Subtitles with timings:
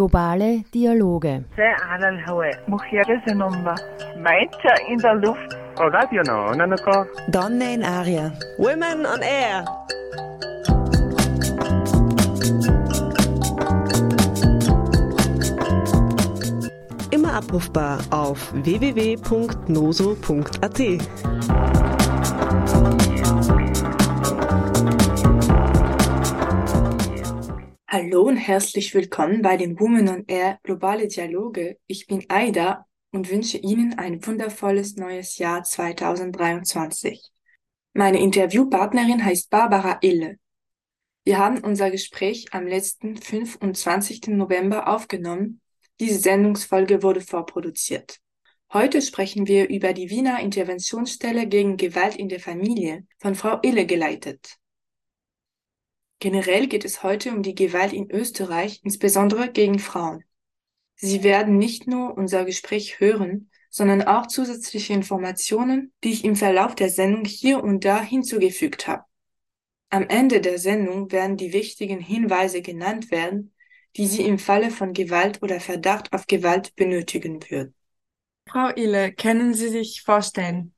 [0.00, 1.44] Globale Dialoge.
[4.88, 5.56] in der Luft.
[7.28, 8.32] Donne in Aria.
[8.56, 9.62] Women on Air.
[17.10, 19.20] Immer abrufbar auf www.noso.at.
[27.92, 31.76] Hallo und herzlich willkommen bei den Women on Air Globale Dialoge.
[31.88, 37.20] Ich bin Aida und wünsche Ihnen ein wundervolles neues Jahr 2023.
[37.92, 40.38] Meine Interviewpartnerin heißt Barbara Ille.
[41.24, 44.28] Wir haben unser Gespräch am letzten 25.
[44.28, 45.60] November aufgenommen.
[45.98, 48.20] Diese Sendungsfolge wurde vorproduziert.
[48.72, 53.84] Heute sprechen wir über die Wiener Interventionsstelle gegen Gewalt in der Familie von Frau Ille
[53.84, 54.59] geleitet.
[56.20, 60.22] Generell geht es heute um die Gewalt in Österreich, insbesondere gegen Frauen.
[60.94, 66.74] Sie werden nicht nur unser Gespräch hören, sondern auch zusätzliche Informationen, die ich im Verlauf
[66.74, 69.04] der Sendung hier und da hinzugefügt habe.
[69.88, 73.54] Am Ende der Sendung werden die wichtigen Hinweise genannt werden,
[73.96, 77.74] die Sie im Falle von Gewalt oder Verdacht auf Gewalt benötigen würden.
[78.46, 80.74] Frau Ille, können Sie sich vorstellen?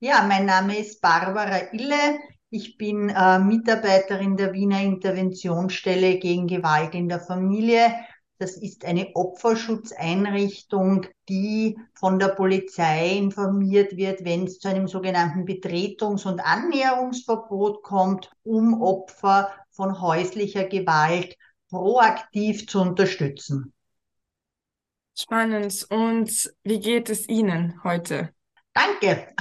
[0.00, 2.18] Ja, mein Name ist Barbara Ille.
[2.56, 7.92] Ich bin äh, Mitarbeiterin der Wiener Interventionsstelle gegen Gewalt in der Familie.
[8.38, 15.46] Das ist eine Opferschutzeinrichtung, die von der Polizei informiert wird, wenn es zu einem sogenannten
[15.46, 21.36] Betretungs- und Annäherungsverbot kommt, um Opfer von häuslicher Gewalt
[21.70, 23.72] proaktiv zu unterstützen.
[25.18, 25.88] Spannend.
[25.90, 28.32] Und wie geht es Ihnen heute?
[28.74, 29.34] Danke.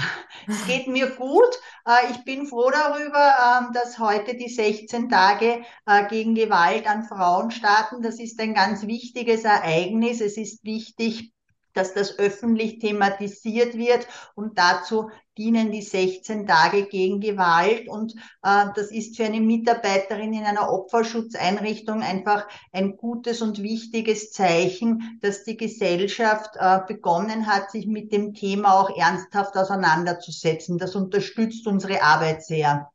[0.48, 1.59] Es geht mir gut.
[1.88, 7.03] Äh, ich bin froh darüber, ähm, dass heute die 16 Tage äh, gegen Gewalt an
[7.03, 8.02] Frauen starten.
[8.02, 10.22] Das ist ein ganz wichtiges Ereignis.
[10.22, 11.33] Es ist wichtig,
[11.73, 18.65] dass das öffentlich thematisiert wird und dazu dienen die 16 Tage gegen Gewalt und äh,
[18.75, 25.43] das ist für eine Mitarbeiterin in einer Opferschutzeinrichtung einfach ein gutes und wichtiges Zeichen, dass
[25.43, 30.77] die Gesellschaft äh, begonnen hat, sich mit dem Thema auch ernsthaft auseinanderzusetzen.
[30.77, 32.92] Das unterstützt unsere Arbeit sehr.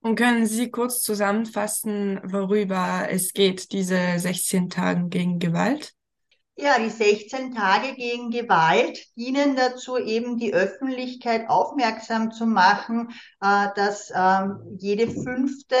[0.00, 5.97] Und können Sie kurz zusammenfassen, worüber es geht, diese 16 Tage gegen Gewalt?
[6.60, 13.10] Ja, die 16 Tage gegen Gewalt dienen dazu, eben die Öffentlichkeit aufmerksam zu machen,
[13.40, 15.76] äh, dass ähm, jede fünfte,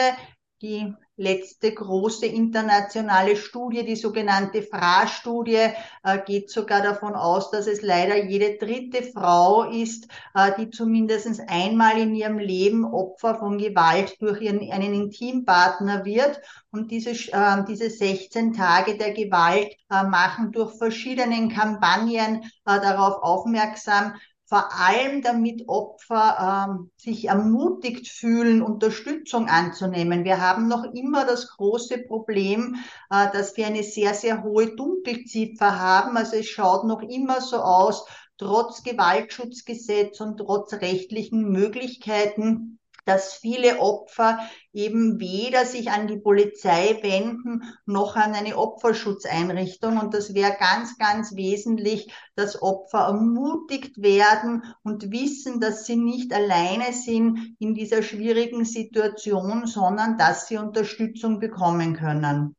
[0.62, 5.70] die letzte große internationale Studie, die sogenannte FRA-Studie,
[6.04, 11.40] äh, geht sogar davon aus, dass es leider jede dritte Frau ist, äh, die zumindest
[11.48, 16.40] einmal in ihrem Leben Opfer von Gewalt durch ihren, einen Intimpartner wird.
[16.70, 24.14] Und diese, äh, diese 16 Tage der Gewalt machen durch verschiedenen Kampagnen darauf aufmerksam,
[24.48, 30.24] vor allem damit Opfer ähm, sich ermutigt fühlen, Unterstützung anzunehmen.
[30.24, 32.76] Wir haben noch immer das große Problem,
[33.10, 36.16] äh, dass wir eine sehr, sehr hohe Dunkelziffer haben.
[36.16, 38.06] Also es schaut noch immer so aus,
[38.38, 44.38] trotz Gewaltschutzgesetz und trotz rechtlichen Möglichkeiten, dass viele Opfer
[44.72, 49.98] eben weder sich an die Polizei wenden noch an eine Opferschutzeinrichtung.
[49.98, 56.32] Und das wäre ganz, ganz wesentlich, dass Opfer ermutigt werden und wissen, dass sie nicht
[56.32, 62.54] alleine sind in dieser schwierigen Situation, sondern dass sie Unterstützung bekommen können.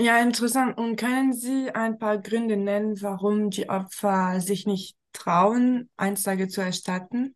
[0.00, 0.78] Ja, interessant.
[0.78, 6.60] Und können Sie ein paar Gründe nennen, warum die Opfer sich nicht trauen, Einsage zu
[6.60, 7.34] erstatten?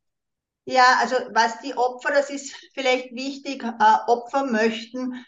[0.65, 5.25] Ja, also was die Opfer, das ist vielleicht wichtig, äh, Opfer möchten,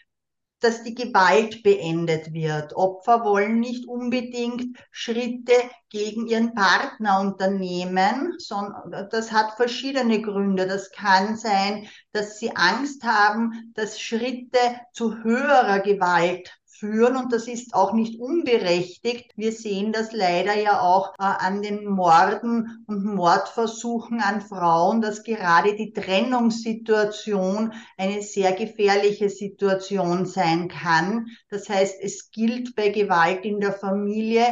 [0.61, 2.75] dass die Gewalt beendet wird.
[2.75, 5.53] Opfer wollen nicht unbedingt Schritte
[5.89, 10.65] gegen ihren Partner unternehmen, sondern das hat verschiedene Gründe.
[10.65, 14.57] Das kann sein, dass sie Angst haben, dass Schritte
[14.93, 19.31] zu höherer Gewalt führen und das ist auch nicht unberechtigt.
[19.35, 25.23] Wir sehen das leider ja auch äh, an den Morden und Mordversuchen an Frauen, dass
[25.23, 31.27] gerade die Trennungssituation eine sehr gefährliche Situation sein kann.
[31.49, 34.45] Das heißt, es gilt bei Gewalt in der Familie,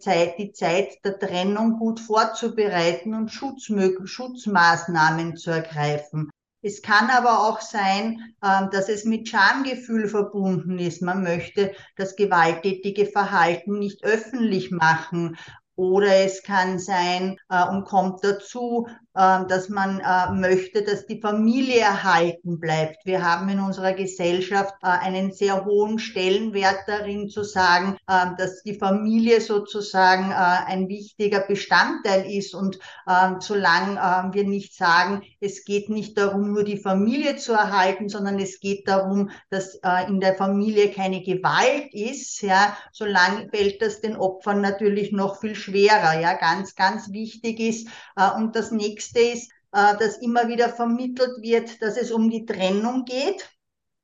[0.00, 6.30] Zeit, die Zeit der Trennung gut vorzubereiten und Schutzmaßnahmen zu ergreifen.
[6.68, 11.00] Es kann aber auch sein, ähm, dass es mit Schamgefühl verbunden ist.
[11.00, 15.38] Man möchte das gewalttätige Verhalten nicht öffentlich machen.
[15.76, 18.86] Oder es kann sein äh, und kommt dazu,
[19.18, 23.04] dass man äh, möchte, dass die Familie erhalten bleibt.
[23.04, 28.62] Wir haben in unserer Gesellschaft äh, einen sehr hohen Stellenwert darin zu sagen, äh, dass
[28.62, 32.54] die Familie sozusagen äh, ein wichtiger Bestandteil ist.
[32.54, 33.98] Und äh, solange
[34.32, 38.86] wir nicht sagen, es geht nicht darum, nur die Familie zu erhalten, sondern es geht
[38.88, 39.78] darum, dass
[40.08, 45.54] in der Familie keine Gewalt ist, ja, solange fällt das den Opfern natürlich noch viel
[45.54, 46.20] schwerer.
[46.20, 47.88] Ja, ganz, ganz wichtig ist.
[48.36, 53.04] Und das nächste ist, äh, dass immer wieder vermittelt wird, dass es um die Trennung
[53.04, 53.48] geht.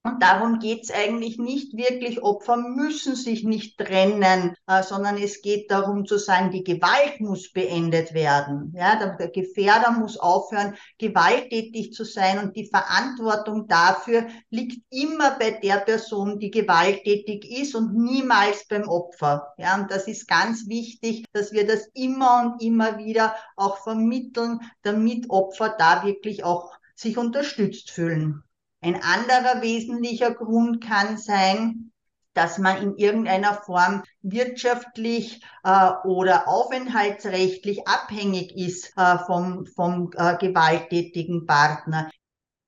[0.07, 2.23] Und darum geht's eigentlich nicht wirklich.
[2.23, 7.51] Opfer müssen sich nicht trennen, äh, sondern es geht darum zu sagen, die Gewalt muss
[7.51, 8.75] beendet werden.
[8.77, 15.39] Ja, der, der Gefährder muss aufhören, gewalttätig zu sein und die Verantwortung dafür liegt immer
[15.39, 19.55] bei der Person, die gewalttätig ist und niemals beim Opfer.
[19.57, 24.61] Ja, und das ist ganz wichtig, dass wir das immer und immer wieder auch vermitteln,
[24.83, 28.45] damit Opfer da wirklich auch sich unterstützt fühlen.
[28.85, 31.91] Ein anderer wesentlicher Grund kann sein,
[32.35, 40.37] dass man in irgendeiner Form wirtschaftlich äh, oder aufenthaltsrechtlich abhängig ist äh, vom, vom äh,
[40.37, 42.11] gewalttätigen Partner.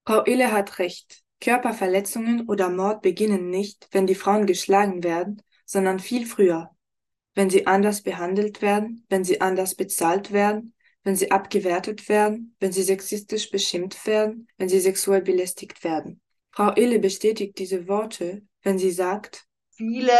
[0.06, 1.20] Frau Ille hat recht.
[1.42, 6.70] Körperverletzungen oder Mord beginnen nicht, wenn die Frauen geschlagen werden, sondern viel früher.
[7.34, 10.72] Wenn sie anders behandelt werden, wenn sie anders bezahlt werden,
[11.06, 16.20] wenn sie abgewertet werden, wenn sie sexistisch beschimpft werden, wenn sie sexuell belästigt werden.
[16.50, 20.10] Frau Ille bestätigt diese Worte, wenn sie sagt, viele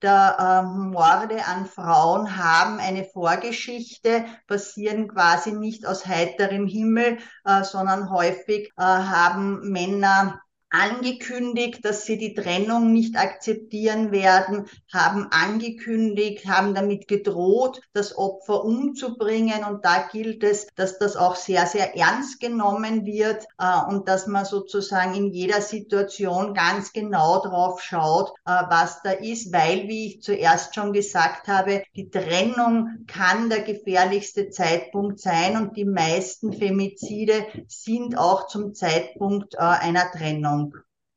[0.00, 7.62] der ähm, Morde an Frauen haben eine Vorgeschichte, passieren quasi nicht aus heiterem Himmel, äh,
[7.62, 10.40] sondern häufig äh, haben Männer
[10.70, 18.64] angekündigt, dass sie die Trennung nicht akzeptieren werden, haben angekündigt, haben damit gedroht, das Opfer
[18.64, 19.64] umzubringen.
[19.64, 24.26] Und da gilt es, dass das auch sehr, sehr ernst genommen wird äh, und dass
[24.26, 30.06] man sozusagen in jeder Situation ganz genau drauf schaut, äh, was da ist, weil, wie
[30.06, 36.52] ich zuerst schon gesagt habe, die Trennung kann der gefährlichste Zeitpunkt sein und die meisten
[36.52, 40.59] Femizide sind auch zum Zeitpunkt äh, einer Trennung.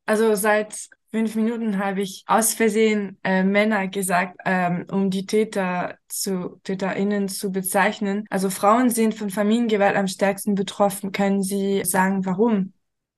[0.06, 5.98] Also seit fünf Minuten habe ich aus Versehen äh, Männer gesagt, ähm, um die Täter
[6.08, 8.26] zu TäterInnen zu bezeichnen.
[8.30, 11.12] Also Frauen sind von Familiengewalt am stärksten betroffen.
[11.12, 12.74] Können Sie sagen, warum?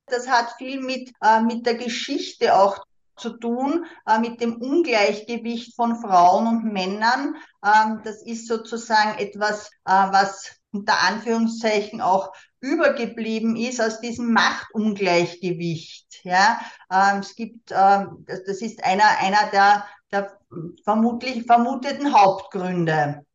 [0.07, 2.85] Das hat viel mit, äh, mit der Geschichte auch
[3.15, 7.35] zu tun, äh, mit dem Ungleichgewicht von Frauen und Männern.
[7.63, 16.21] Ähm, das ist sozusagen etwas, äh, was unter Anführungszeichen auch übergeblieben ist aus diesem Machtungleichgewicht.
[16.23, 16.59] Ja,
[16.91, 20.39] ähm, es gibt, ähm, das, das, ist einer, einer der, der
[20.83, 23.25] vermutlich vermuteten Hauptgründe.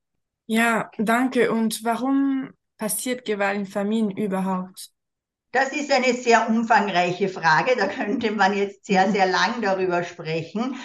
[0.46, 1.52] Ja, danke.
[1.52, 4.90] Und warum passiert Gewalt in Familien überhaupt?
[5.52, 7.76] Das ist eine sehr umfangreiche Frage.
[7.76, 10.76] Da könnte man jetzt sehr, sehr lang darüber sprechen.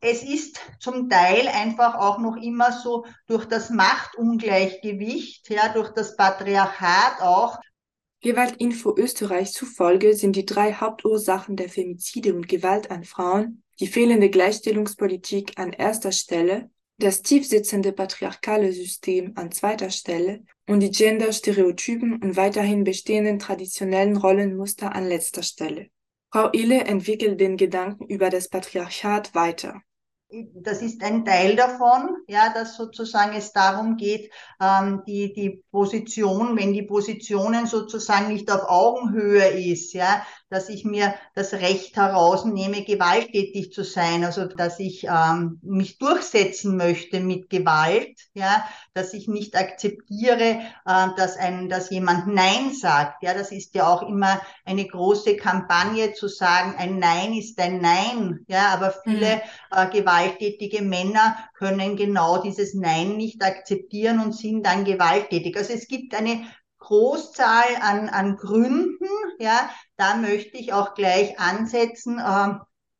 [0.00, 6.16] Es ist zum Teil einfach auch noch immer so durch das Machtungleichgewicht, ja, durch das
[6.16, 7.58] Patriarchat auch,
[8.22, 14.30] Gewaltinfo Österreich zufolge sind die drei Hauptursachen der Femizide und Gewalt an Frauen die fehlende
[14.30, 22.36] Gleichstellungspolitik an erster Stelle, das tiefsitzende patriarchale System an zweiter Stelle und die Gender-Stereotypen und
[22.36, 25.88] weiterhin bestehenden traditionellen Rollenmuster an letzter Stelle.
[26.30, 29.82] Frau Ille entwickelt den Gedanken über das Patriarchat weiter
[30.54, 36.56] das ist ein Teil davon, ja, dass sozusagen es darum geht, ähm, die, die Position,
[36.56, 42.84] wenn die Positionen sozusagen nicht auf Augenhöhe ist, ja, dass ich mir das Recht herausnehme,
[42.84, 49.28] gewalttätig zu sein, also dass ich ähm, mich durchsetzen möchte mit Gewalt, ja, dass ich
[49.28, 54.40] nicht akzeptiere, äh, dass ein, dass jemand Nein sagt, ja, das ist ja auch immer
[54.64, 59.42] eine große Kampagne zu sagen, ein Nein ist ein Nein, ja, aber viele mhm.
[59.70, 59.86] äh,
[60.22, 65.56] gewalttätige Männer können genau dieses Nein nicht akzeptieren und sind dann gewalttätig.
[65.56, 66.44] Also es gibt eine
[66.78, 72.54] Großzahl an, an Gründen, ja, da möchte ich auch gleich ansetzen äh,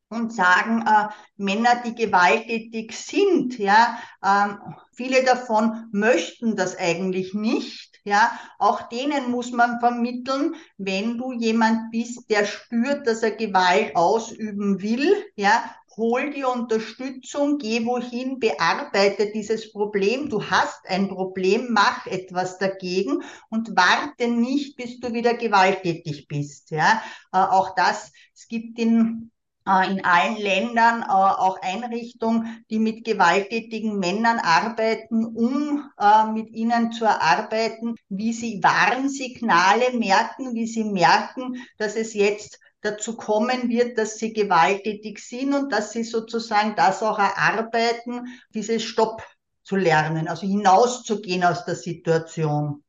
[0.08, 4.54] und sagen, äh, Männer, die gewalttätig sind, ja, äh,
[4.94, 11.90] viele davon möchten das eigentlich nicht, ja, auch denen muss man vermitteln, wenn du jemand
[11.90, 15.64] bist, der spürt, dass er Gewalt ausüben will, ja,
[15.96, 20.28] hol die Unterstützung, geh wohin, bearbeite dieses Problem.
[20.28, 26.70] Du hast ein Problem, mach etwas dagegen und warte nicht, bis du wieder gewalttätig bist.
[26.70, 29.30] Ja, äh, auch das, es gibt in
[29.66, 36.50] äh, in allen Ländern äh, auch Einrichtungen, die mit gewalttätigen Männern arbeiten, um äh, mit
[36.50, 43.68] ihnen zu erarbeiten, wie sie Warnsignale merken, wie sie merken, dass es jetzt dazu kommen
[43.68, 49.22] wird, dass sie gewalttätig sind und dass sie sozusagen das auch erarbeiten, dieses Stopp
[49.62, 52.82] zu lernen, also hinauszugehen aus der Situation.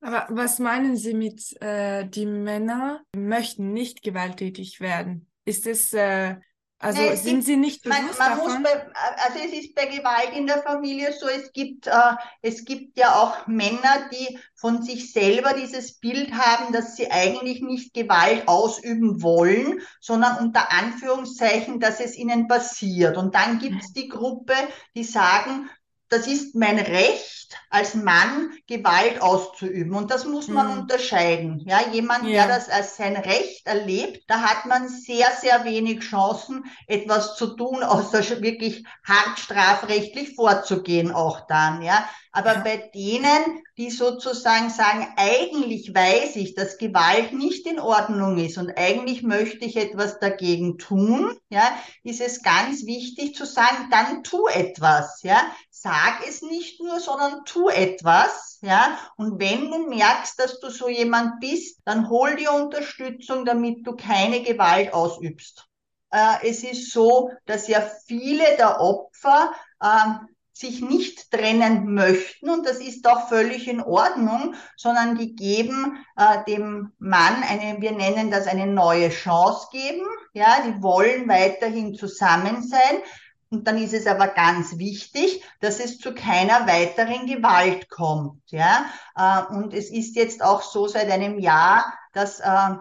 [0.00, 5.28] Aber was meinen Sie mit, äh, die Männer möchten nicht gewalttätig werden?
[5.44, 6.36] Ist es, äh,
[6.78, 8.62] also Nee, sind gibt, Sie nicht man, bewusst man muss davon?
[8.62, 8.70] bei,
[9.24, 11.92] also es ist bei Gewalt in der Familie so, es gibt, äh,
[12.42, 17.62] es gibt ja auch Männer, die von sich selber dieses Bild haben, dass sie eigentlich
[17.62, 23.16] nicht Gewalt ausüben wollen, sondern unter Anführungszeichen, dass es ihnen passiert.
[23.16, 24.54] Und dann gibt es die Gruppe,
[24.94, 25.70] die sagen,
[26.08, 29.94] das ist mein Recht als Mann, Gewalt auszuüben.
[29.94, 30.80] Und das muss man Mhm.
[30.80, 31.60] unterscheiden.
[31.66, 32.46] Ja, jemand, Ja.
[32.46, 37.56] der das als sein Recht erlebt, da hat man sehr, sehr wenig Chancen, etwas zu
[37.56, 41.82] tun, außer wirklich hart strafrechtlich vorzugehen auch dann.
[41.82, 42.60] Ja, aber Ja.
[42.62, 48.70] bei denen, die sozusagen sagen, eigentlich weiß ich, dass Gewalt nicht in Ordnung ist und
[48.76, 54.46] eigentlich möchte ich etwas dagegen tun, ja, ist es ganz wichtig zu sagen, dann tu
[54.48, 55.40] etwas, ja.
[55.86, 58.98] Sag es nicht nur, sondern tu etwas, ja.
[59.16, 63.94] Und wenn du merkst, dass du so jemand bist, dann hol dir Unterstützung, damit du
[63.94, 65.64] keine Gewalt ausübst.
[66.10, 72.66] Äh, es ist so, dass ja viele der Opfer ähm, sich nicht trennen möchten und
[72.66, 78.32] das ist auch völlig in Ordnung, sondern die geben äh, dem Mann eine, wir nennen
[78.32, 83.02] das eine neue Chance geben, ja, die wollen weiterhin zusammen sein.
[83.50, 88.86] Und dann ist es aber ganz wichtig, dass es zu keiner weiteren Gewalt kommt, ja.
[89.16, 91.84] Äh, und es ist jetzt auch so seit einem Jahr,
[92.16, 92.76] dass äh,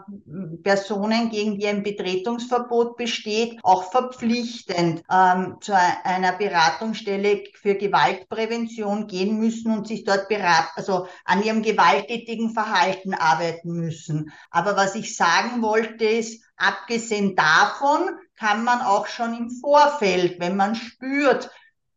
[0.64, 9.38] Personen, gegen die ein Betretungsverbot besteht, auch verpflichtend ähm, zu einer Beratungsstelle für Gewaltprävention gehen
[9.38, 14.32] müssen und sich dort beraten, also an ihrem gewalttätigen Verhalten arbeiten müssen.
[14.52, 20.56] Aber was ich sagen wollte ist, abgesehen davon kann man auch schon im Vorfeld, wenn
[20.56, 21.50] man spürt,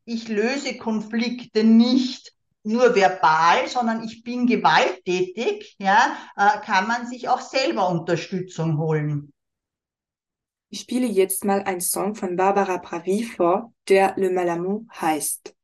[0.04, 7.28] ich löse Konflikte nicht nur verbal, sondern ich bin gewalttätig, ja, äh, kann man sich
[7.28, 9.32] auch selber Unterstützung holen.
[10.70, 15.54] Ich spiele jetzt mal einen Song von Barbara Pravi vor, der Le Malamour heißt.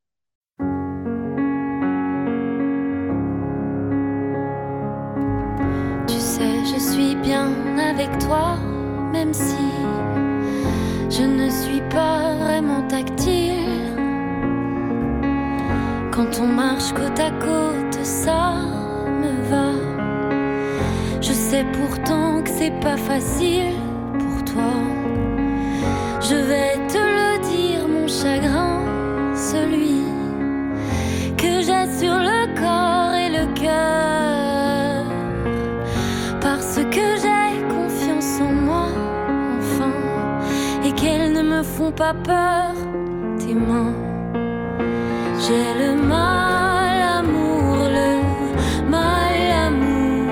[6.06, 8.56] Tu sais, je suis bien avec toi,
[9.12, 10.03] même si
[11.16, 13.92] je ne suis pas vraiment tactile.
[16.10, 18.54] Quand on marche côte à côte, ça
[19.22, 19.70] me va.
[21.20, 23.74] Je sais pourtant que c'est pas facile
[24.18, 24.74] pour toi.
[26.20, 28.80] Je vais te le dire, mon chagrin,
[29.36, 30.02] celui
[31.36, 34.13] que j'ai sur le corps et le cœur.
[41.76, 42.72] Font pas peur,
[43.38, 43.94] tes mains.
[45.42, 48.10] J'ai le mal amour, le
[48.96, 50.30] mal amour.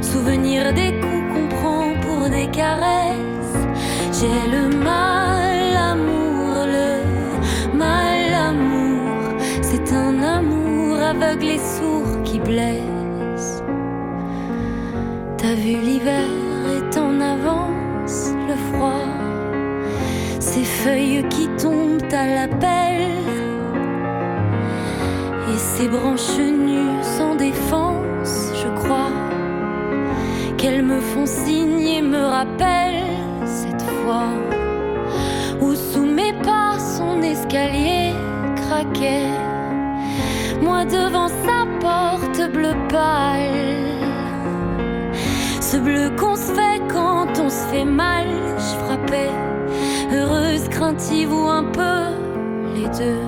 [0.00, 3.56] Souvenir des coups qu'on prend pour des caresses.
[4.18, 6.90] J'ai le mal amour, le
[7.84, 9.22] mal amour.
[9.62, 13.62] C'est un amour aveugle et sourd qui blesse.
[15.38, 16.31] T'as vu l'hiver?
[22.14, 23.10] À la pelle.
[25.48, 29.10] Et ces branches nues sans défense, je crois.
[30.58, 34.28] Qu'elles me font signe et me rappellent cette fois.
[35.60, 38.12] Où sous mes pas son escalier
[38.56, 39.32] craquait.
[40.60, 43.72] Moi devant sa porte bleu pâle.
[45.60, 48.26] Ce bleu qu'on se fait quand on se fait mal,
[48.58, 49.51] je frappais.
[50.14, 51.98] Heureuse, craintive ou un peu
[52.74, 53.24] les deux.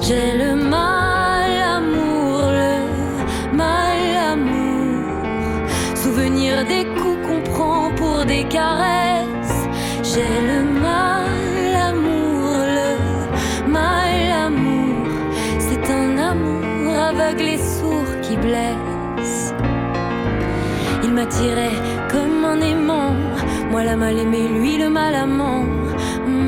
[0.00, 4.00] J'ai le mal amour, le mal
[4.32, 5.04] amour.
[5.94, 9.68] Souvenir des coups qu'on prend pour des caresses.
[10.02, 15.06] J'ai le mal amour, le mal amour.
[15.58, 19.52] C'est un amour aveugle et sourd qui blesse.
[21.02, 21.78] Il m'attirait
[22.10, 23.14] comme un aimant,
[23.74, 25.64] moi la mal aimée, lui le mal amant.
[26.28, 26.44] Mm.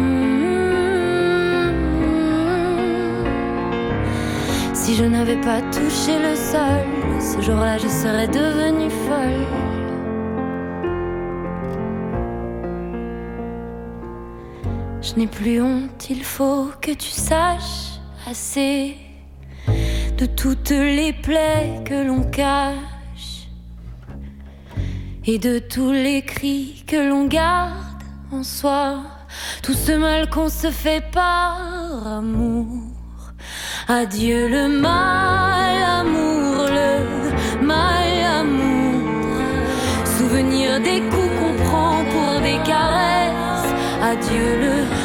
[4.73, 6.85] Si je n'avais pas touché le sol,
[7.18, 9.45] ce jour-là je serais devenue folle.
[15.02, 17.99] Je n'ai plus honte, il faut que tu saches
[18.30, 18.95] assez
[20.16, 22.96] de toutes les plaies que l'on cache
[25.26, 27.73] et de tous les cris que l'on garde
[28.33, 29.02] en soi.
[29.62, 32.66] Tout ce mal qu'on se fait par amour.
[33.88, 38.09] Adieu le mal amour, le mal
[38.40, 39.02] amour.
[40.16, 43.75] Souvenir des coups qu'on prend pour des caresses.
[44.02, 44.96] Adieu le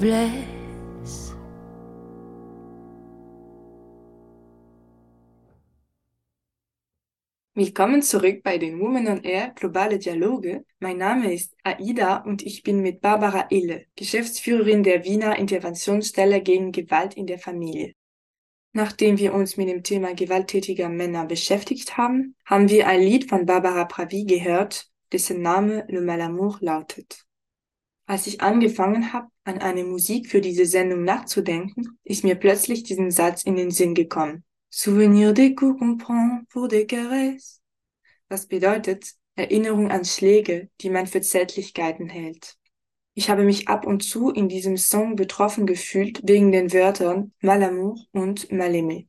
[0.00, 1.36] blesse.
[7.54, 10.64] Willkommen zurück bei den Women on Air Globale Dialoge.
[10.78, 16.72] Mein Name ist Aida und ich bin mit Barbara Ille, Geschäftsführerin der Wiener Interventionsstelle gegen
[16.72, 17.92] Gewalt in der Familie.
[18.72, 23.44] Nachdem wir uns mit dem Thema gewalttätiger Männer beschäftigt haben, haben wir ein Lied von
[23.44, 27.26] Barbara Pravi gehört, dessen Name Le Malamour lautet.
[28.10, 33.12] Als ich angefangen habe, an eine Musik für diese Sendung nachzudenken, ist mir plötzlich diesen
[33.12, 34.42] Satz in den Sinn gekommen.
[34.68, 37.60] Souvenir des coups qu'on prend pour des caresses.
[38.28, 42.56] Was bedeutet Erinnerung an Schläge, die man für Zärtlichkeiten hält.
[43.14, 47.94] Ich habe mich ab und zu in diesem Song betroffen gefühlt wegen den Wörtern Malamour
[48.10, 49.06] und Mal-aimé.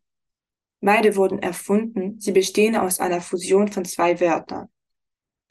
[0.80, 4.70] Beide wurden erfunden, sie bestehen aus einer Fusion von zwei Wörtern.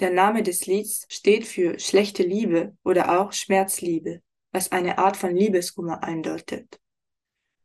[0.00, 5.36] Der Name des Lieds steht für schlechte Liebe oder auch Schmerzliebe, was eine Art von
[5.36, 6.80] Liebeskummer eindeutet.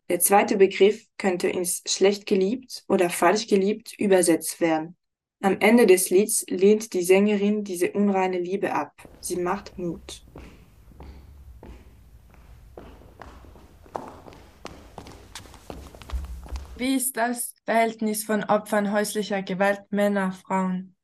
[0.09, 4.97] Der zweite Begriff könnte ins schlecht geliebt oder falsch geliebt übersetzt werden.
[5.41, 8.91] Am Ende des Lieds lehnt die Sängerin diese unreine Liebe ab.
[9.21, 10.25] Sie macht Mut.
[16.77, 20.94] Wie ist das Verhältnis von Opfern häuslicher Gewalt Männer, Frauen?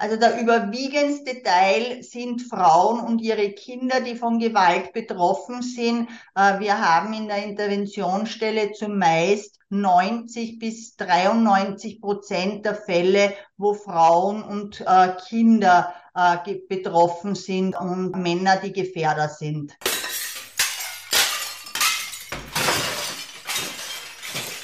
[0.00, 6.08] Also der überwiegendste Teil sind Frauen und ihre Kinder, die von Gewalt betroffen sind.
[6.34, 14.42] Äh, Wir haben in der Interventionsstelle zumeist 90 bis 93 Prozent der Fälle, wo Frauen
[14.42, 19.76] und äh, Kinder äh, betroffen sind und Männer die Gefährder sind.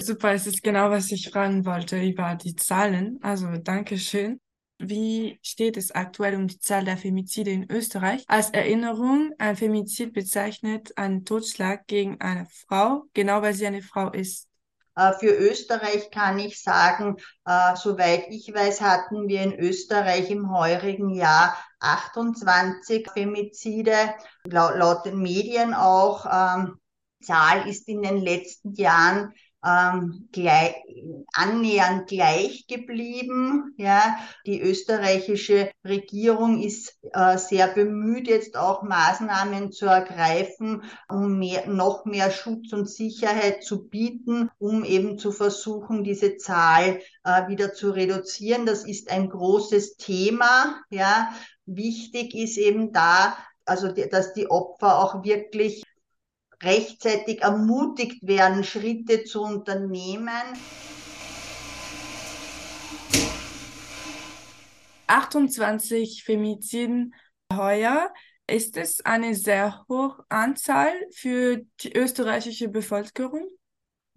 [0.00, 3.18] Super, es ist genau, was ich fragen wollte über die Zahlen.
[3.22, 4.40] Also danke schön.
[4.78, 8.24] Wie steht es aktuell um die Zahl der Femizide in Österreich?
[8.26, 14.10] Als Erinnerung, ein Femizid bezeichnet einen Totschlag gegen eine Frau, genau weil sie eine Frau
[14.10, 14.48] ist.
[14.96, 20.50] Äh, Für Österreich kann ich sagen, äh, soweit ich weiß, hatten wir in Österreich im
[20.50, 26.26] heurigen Jahr 28 Femizide, laut, den Medien auch.
[26.26, 26.78] Ähm,
[27.22, 29.32] Zahl ist in den letzten Jahren
[29.64, 30.74] ähm, gleich,
[31.32, 33.74] annähernd gleich geblieben.
[33.76, 41.66] Ja, die österreichische Regierung ist äh, sehr bemüht, jetzt auch Maßnahmen zu ergreifen, um mehr,
[41.66, 47.72] noch mehr Schutz und Sicherheit zu bieten, um eben zu versuchen, diese Zahl äh, wieder
[47.72, 48.66] zu reduzieren.
[48.66, 50.80] Das ist ein großes Thema.
[50.90, 51.32] Ja,
[51.66, 55.82] wichtig ist eben da, also dass die Opfer auch wirklich
[56.64, 60.30] rechtzeitig ermutigt werden, Schritte zu unternehmen.
[65.06, 67.14] 28 Femiziden
[67.52, 68.12] heuer.
[68.46, 73.48] Ist es eine sehr hohe Anzahl für die österreichische Bevölkerung?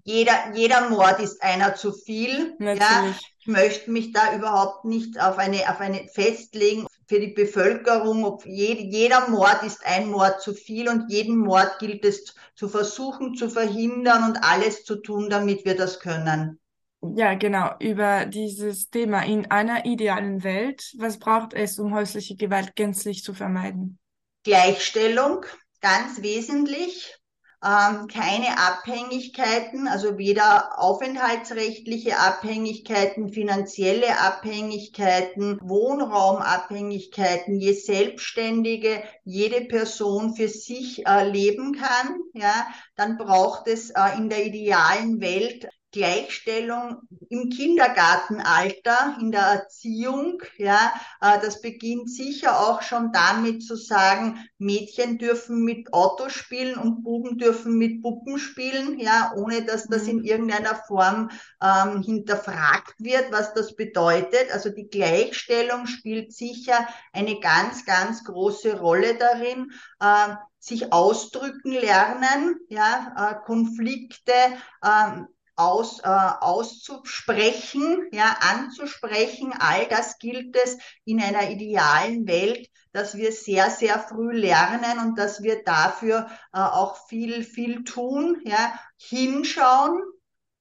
[0.04, 2.56] Jeder, jeder Mord ist einer zu viel.
[2.60, 3.18] Ja, Natürlich.
[3.22, 8.26] ich möchte mich da überhaupt nicht auf eine, auf eine festlegen für die Bevölkerung.
[8.26, 12.68] Ob jed, jeder Mord ist ein Mord zu viel und jeden Mord gilt es zu
[12.68, 16.60] versuchen zu verhindern und alles zu tun, damit wir das können.
[17.02, 20.94] Ja, genau, über dieses Thema in einer idealen Welt.
[20.98, 24.00] Was braucht es, um häusliche Gewalt gänzlich zu vermeiden?
[24.44, 25.46] Gleichstellung,
[25.82, 27.18] ganz wesentlich.
[27.63, 40.50] Ähm, keine Abhängigkeiten, also weder aufenthaltsrechtliche Abhängigkeiten, finanzielle Abhängigkeiten, Wohnraumabhängigkeiten, je selbstständige jede Person für
[40.50, 47.50] sich äh, leben kann, ja, dann braucht es äh, in der idealen Welt Gleichstellung im
[47.50, 55.17] Kindergartenalter, in der Erziehung, ja, äh, das beginnt sicher auch schon damit zu sagen, Mädchen
[55.17, 60.17] dürfen mit Auto spielen und Buben dürfen mit Puppen spielen, ja, ohne dass das in
[60.17, 60.26] mhm.
[60.26, 61.30] irgendeiner Form
[61.63, 64.52] ähm, hinterfragt wird, was das bedeutet.
[64.52, 69.71] Also die Gleichstellung spielt sicher eine ganz, ganz große Rolle darin.
[70.02, 74.34] Äh, sich ausdrücken lernen, ja, äh, Konflikte
[74.82, 75.21] äh,
[75.58, 79.54] aus, äh, auszusprechen, ja, anzusprechen.
[79.60, 85.20] All das gilt es in einer idealen Welt, dass wir sehr, sehr früh lernen und
[85.20, 90.02] dass wir dafür äh, auch viel, viel tun, ja, hinschauen,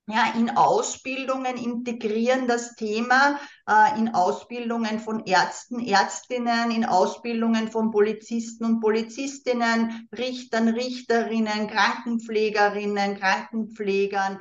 [0.08, 7.90] ja, in Ausbildungen integrieren das Thema, äh, in Ausbildungen von Ärzten, Ärztinnen, in Ausbildungen von
[7.90, 14.40] Polizisten und Polizistinnen, Richtern, Richterinnen, Krankenpflegerinnen, Krankenpflegern,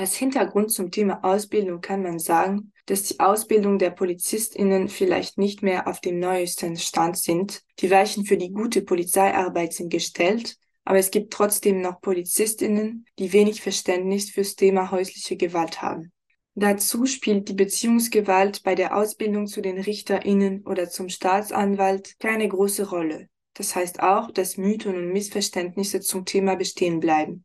[0.00, 5.62] als Hintergrund zum Thema Ausbildung kann man sagen, dass die Ausbildung der PolizistInnen vielleicht nicht
[5.62, 7.60] mehr auf dem neuesten Stand sind.
[7.80, 13.34] Die Weichen für die gute Polizeiarbeit sind gestellt, aber es gibt trotzdem noch PolizistInnen, die
[13.34, 16.12] wenig Verständnis fürs Thema häusliche Gewalt haben.
[16.54, 22.88] Dazu spielt die Beziehungsgewalt bei der Ausbildung zu den RichterInnen oder zum Staatsanwalt keine große
[22.88, 23.28] Rolle.
[23.52, 27.44] Das heißt auch, dass Mythen und Missverständnisse zum Thema bestehen bleiben.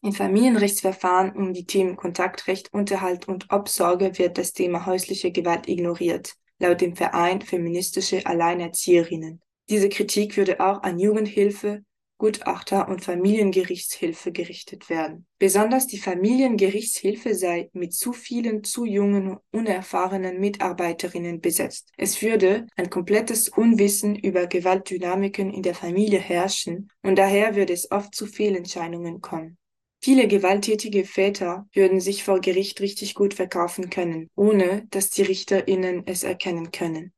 [0.00, 6.34] In Familienrechtsverfahren um die Themen Kontaktrecht, Unterhalt und Obsorge wird das Thema häusliche Gewalt ignoriert,
[6.60, 9.40] laut dem Verein Feministische Alleinerzieherinnen.
[9.68, 11.82] Diese Kritik würde auch an Jugendhilfe,
[12.16, 15.26] Gutachter und Familiengerichtshilfe gerichtet werden.
[15.38, 21.90] Besonders die Familiengerichtshilfe sei mit zu vielen zu jungen, unerfahrenen Mitarbeiterinnen besetzt.
[21.96, 27.90] Es würde ein komplettes Unwissen über Gewaltdynamiken in der Familie herrschen und daher würde es
[27.90, 29.58] oft zu Fehlentscheidungen kommen.
[30.00, 36.06] Viele gewalttätige Väter würden sich vor Gericht richtig gut verkaufen können, ohne dass die RichterInnen
[36.06, 37.12] es erkennen können.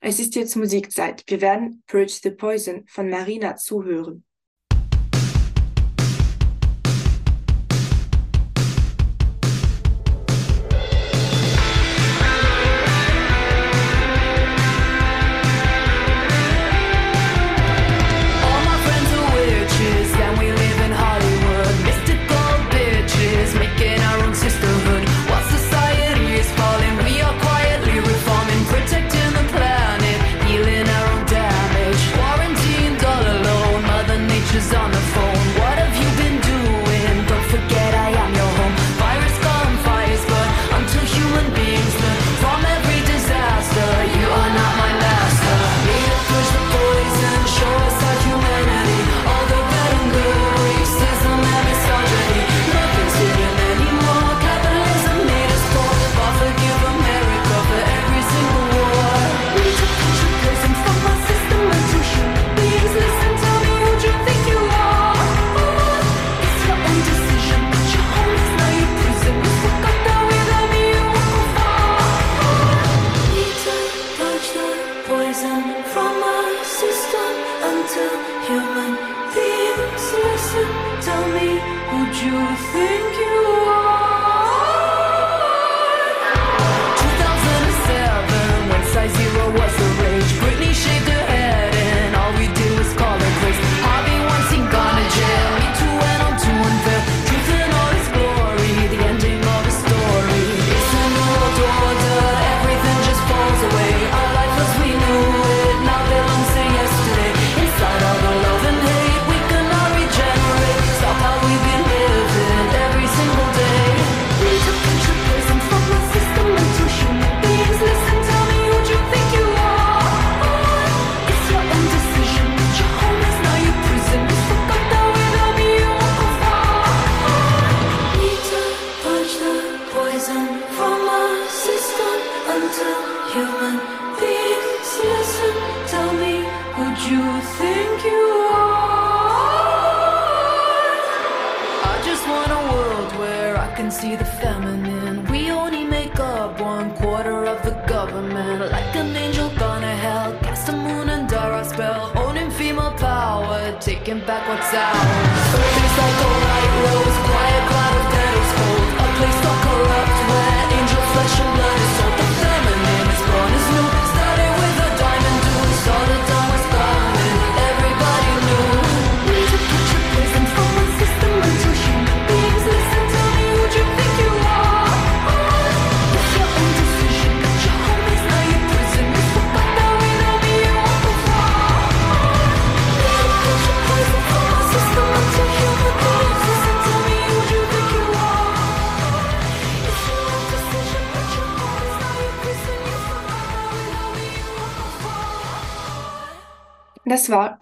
[0.00, 1.22] Es ist jetzt Musikzeit.
[1.26, 4.24] Wir werden Purge the Poison von Marina zuhören.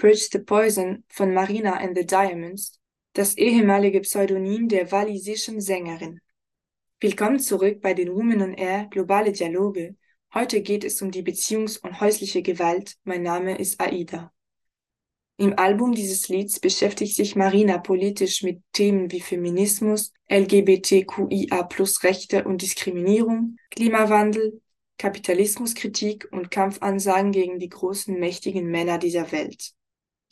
[0.01, 2.81] Bridge the Poison von Marina and the Diamonds,
[3.13, 6.21] das ehemalige Pseudonym der walisischen Sängerin.
[7.01, 9.97] Willkommen zurück bei den Women on Air Globale Dialoge.
[10.33, 12.97] Heute geht es um die Beziehungs- und häusliche Gewalt.
[13.05, 14.33] Mein Name ist Aida.
[15.37, 21.69] Im Album dieses Lieds beschäftigt sich Marina politisch mit Themen wie Feminismus, LGBTQIA
[22.03, 24.63] Rechte und Diskriminierung, Klimawandel,
[24.97, 29.75] Kapitalismuskritik und Kampfansagen gegen die großen mächtigen Männer dieser Welt.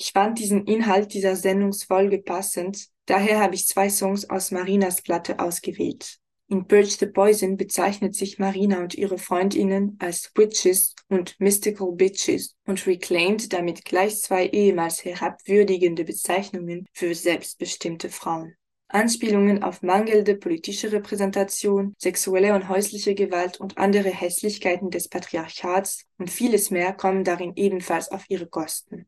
[0.01, 5.41] Ich fand diesen Inhalt dieser Sendungsfolge passend, daher habe ich zwei Songs aus Marinas Platte
[5.41, 6.19] ausgewählt.
[6.51, 12.55] In Purge the Poison bezeichnet sich Marina und ihre Freundinnen als Witches und Mystical Bitches
[12.65, 18.55] und reclaimt damit gleich zwei ehemals herabwürdigende Bezeichnungen für selbstbestimmte Frauen.
[18.87, 26.31] Anspielungen auf mangelnde politische Repräsentation, sexuelle und häusliche Gewalt und andere Hässlichkeiten des Patriarchats und
[26.31, 29.07] vieles mehr kommen darin ebenfalls auf ihre Kosten.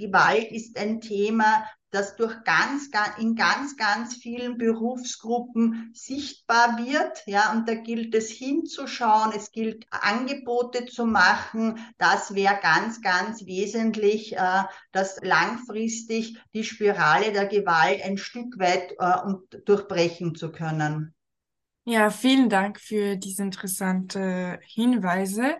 [0.00, 7.22] Gewalt ist ein Thema, das durch ganz, ganz, in ganz, ganz vielen Berufsgruppen sichtbar wird.
[7.26, 11.78] Ja, und da gilt es hinzuschauen, es gilt Angebote zu machen.
[11.98, 18.94] Das wäre ganz, ganz wesentlich, äh, dass langfristig die Spirale der Gewalt ein Stück weit
[18.98, 21.14] äh, und durchbrechen zu können.
[21.84, 25.56] Ja, vielen Dank für diese interessanten Hinweise.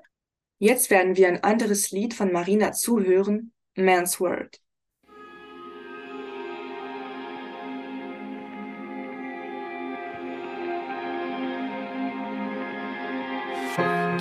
[0.58, 4.58] Jetzt werden wir ein anderes Lied von Marina zuhören, Man's Word.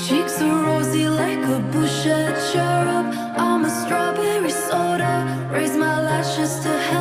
[0.08, 3.14] Cheeks are rosy like a bouchette cherub.
[3.38, 5.50] I'm a strawberry soda.
[5.52, 6.99] Raise my lashes to heaven.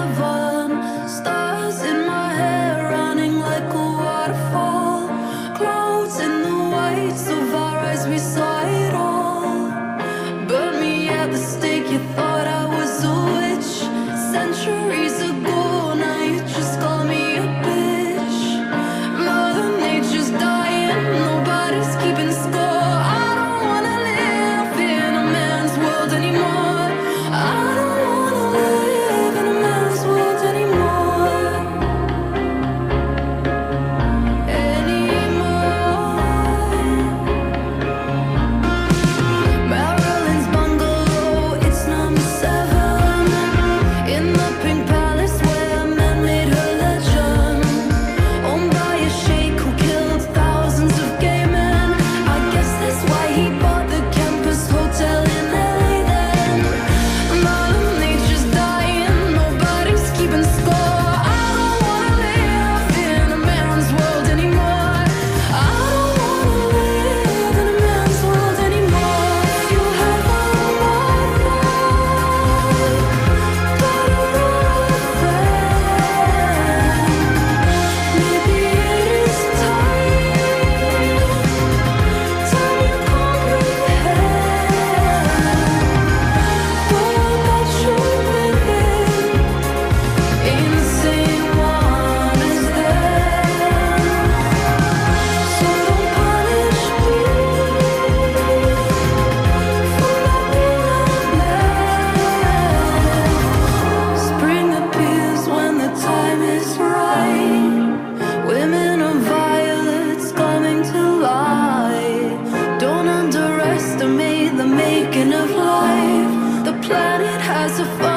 [117.78, 118.07] so far.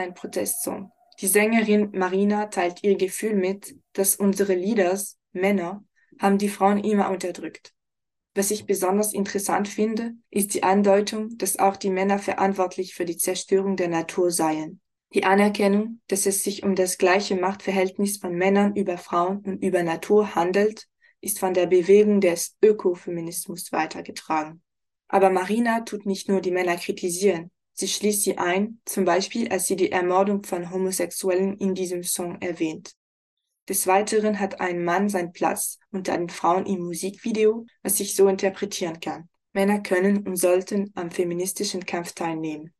[0.00, 0.90] Ein Protestsong.
[1.20, 5.84] Die Sängerin Marina teilt ihr Gefühl mit, dass unsere Leaders, Männer,
[6.18, 7.72] haben die Frauen immer unterdrückt.
[8.34, 13.16] Was ich besonders interessant finde, ist die Andeutung, dass auch die Männer verantwortlich für die
[13.16, 14.80] Zerstörung der Natur seien.
[15.12, 19.82] Die Anerkennung, dass es sich um das gleiche Machtverhältnis von Männern über Frauen und über
[19.82, 20.86] Natur handelt,
[21.20, 24.62] ist von der Bewegung des Ökofeminismus weitergetragen.
[25.08, 29.66] Aber Marina tut nicht nur die Männer kritisieren, sie schließt sie ein, zum Beispiel als
[29.66, 32.92] sie die Ermordung von Homosexuellen in diesem Song erwähnt.
[33.68, 38.28] Des Weiteren hat ein Mann seinen Platz unter den Frauen im Musikvideo, was ich so
[38.28, 39.28] interpretieren kann.
[39.52, 42.72] Männer können und sollten am feministischen Kampf teilnehmen.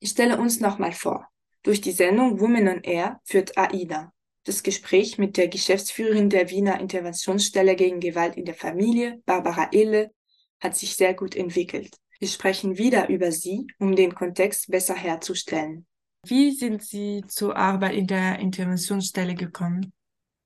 [0.00, 1.28] Ich stelle uns nochmal vor.
[1.62, 4.12] Durch die Sendung Women on Air führt AIDA.
[4.44, 10.12] Das Gespräch mit der Geschäftsführerin der Wiener Interventionsstelle gegen Gewalt in der Familie, Barbara Ille,
[10.60, 11.96] hat sich sehr gut entwickelt.
[12.18, 15.86] Wir sprechen wieder über sie, um den Kontext besser herzustellen.
[16.24, 19.92] Wie sind Sie zur Arbeit in der Interventionsstelle gekommen?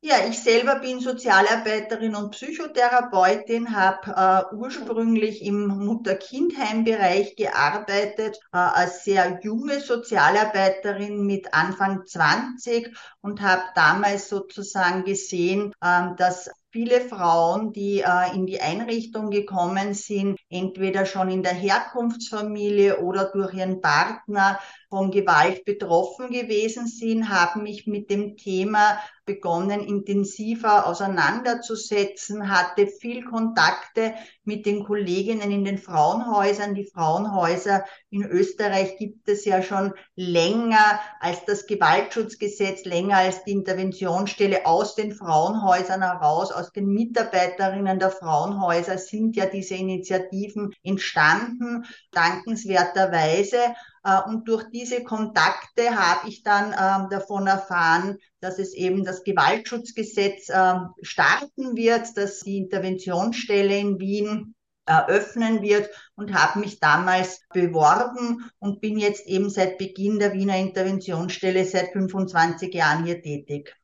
[0.03, 9.05] Ja, ich selber bin Sozialarbeiterin und Psychotherapeutin, habe äh, ursprünglich im Mutter-Kind-Heimbereich gearbeitet, äh, als
[9.05, 17.73] sehr junge Sozialarbeiterin mit Anfang 20 und habe damals sozusagen gesehen, äh, dass viele Frauen,
[17.73, 23.81] die äh, in die Einrichtung gekommen sind, entweder schon in der Herkunftsfamilie oder durch ihren
[23.81, 32.87] Partner von Gewalt betroffen gewesen sind, haben mich mit dem Thema begonnen, intensiver auseinanderzusetzen, hatte
[32.87, 36.75] viel Kontakte mit den Kolleginnen in den Frauenhäusern.
[36.75, 43.53] Die Frauenhäuser in Österreich gibt es ja schon länger als das Gewaltschutzgesetz, länger als die
[43.53, 51.85] Interventionsstelle aus den Frauenhäusern heraus, aus den Mitarbeiterinnen der Frauenhäuser sind ja diese Initiativen entstanden,
[52.13, 53.59] dankenswerterweise.
[54.03, 59.25] Äh, und durch diese Kontakte habe ich dann ähm, davon erfahren, dass es eben das
[59.25, 64.55] Gewaltschutzgesetz ähm, starten wird, dass die Interventionsstelle in Wien
[64.87, 70.57] eröffnen wird und habe mich damals beworben und bin jetzt eben seit Beginn der Wiener
[70.57, 73.77] Interventionsstelle seit 25 Jahren hier tätig.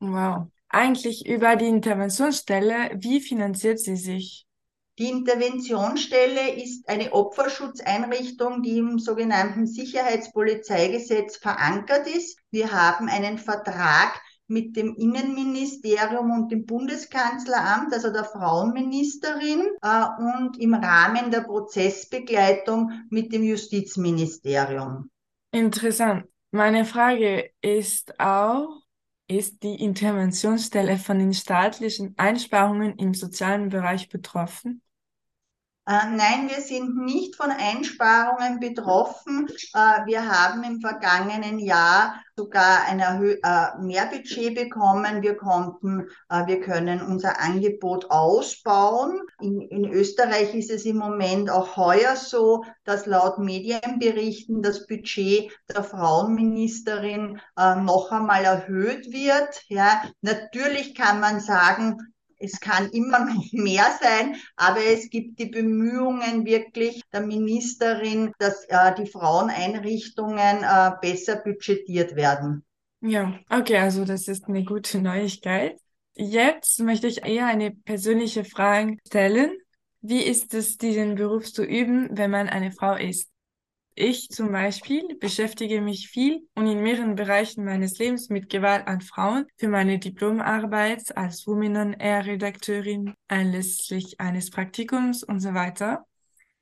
[0.00, 0.48] Wow.
[0.68, 4.46] Eigentlich über die Interventionsstelle, wie finanziert sie sich?
[5.00, 12.38] Die Interventionsstelle ist eine Opferschutzeinrichtung, die im sogenannten Sicherheitspolizeigesetz verankert ist.
[12.50, 20.58] Wir haben einen Vertrag mit dem Innenministerium und dem Bundeskanzleramt, also der Frauenministerin, äh, und
[20.58, 25.08] im Rahmen der Prozessbegleitung mit dem Justizministerium.
[25.50, 26.26] Interessant.
[26.50, 28.82] Meine Frage ist auch,
[29.28, 34.82] ist die Interventionsstelle von den staatlichen Einsparungen im sozialen Bereich betroffen?
[35.90, 39.48] Äh, nein, wir sind nicht von Einsparungen betroffen.
[39.74, 43.36] Äh, wir haben im vergangenen Jahr sogar ein äh,
[43.80, 45.20] Mehrbudget bekommen.
[45.20, 46.08] Wir konnten,
[46.46, 49.20] wir können unser Angebot ausbauen.
[49.40, 55.50] In, in Österreich ist es im Moment auch heuer so, dass laut Medienberichten das Budget
[55.68, 59.62] der Frauenministerin noch einmal erhöht wird.
[59.68, 66.44] Ja, natürlich kann man sagen, es kann immer mehr sein, aber es gibt die Bemühungen
[66.44, 72.64] wirklich der Ministerin, dass äh, die Fraueneinrichtungen äh, besser budgetiert werden.
[73.02, 75.78] Ja, okay, also das ist eine gute Neuigkeit.
[76.14, 79.56] Jetzt möchte ich eher eine persönliche Frage stellen.
[80.02, 83.29] Wie ist es, diesen Beruf zu üben, wenn man eine Frau ist?
[84.02, 89.02] Ich zum Beispiel beschäftige mich viel und in mehreren Bereichen meines Lebens mit Gewalt an
[89.02, 96.06] Frauen für meine Diplomarbeit als Women on Air Redakteurin anlässlich eines Praktikums und so weiter.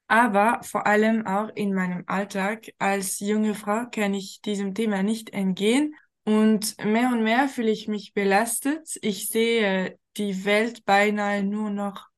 [0.09, 5.31] Aber vor allem auch in meinem Alltag als junge Frau kann ich diesem Thema nicht
[5.31, 8.99] entgehen und mehr und mehr fühle ich mich belastet.
[9.01, 12.09] Ich sehe die Welt beinahe nur noch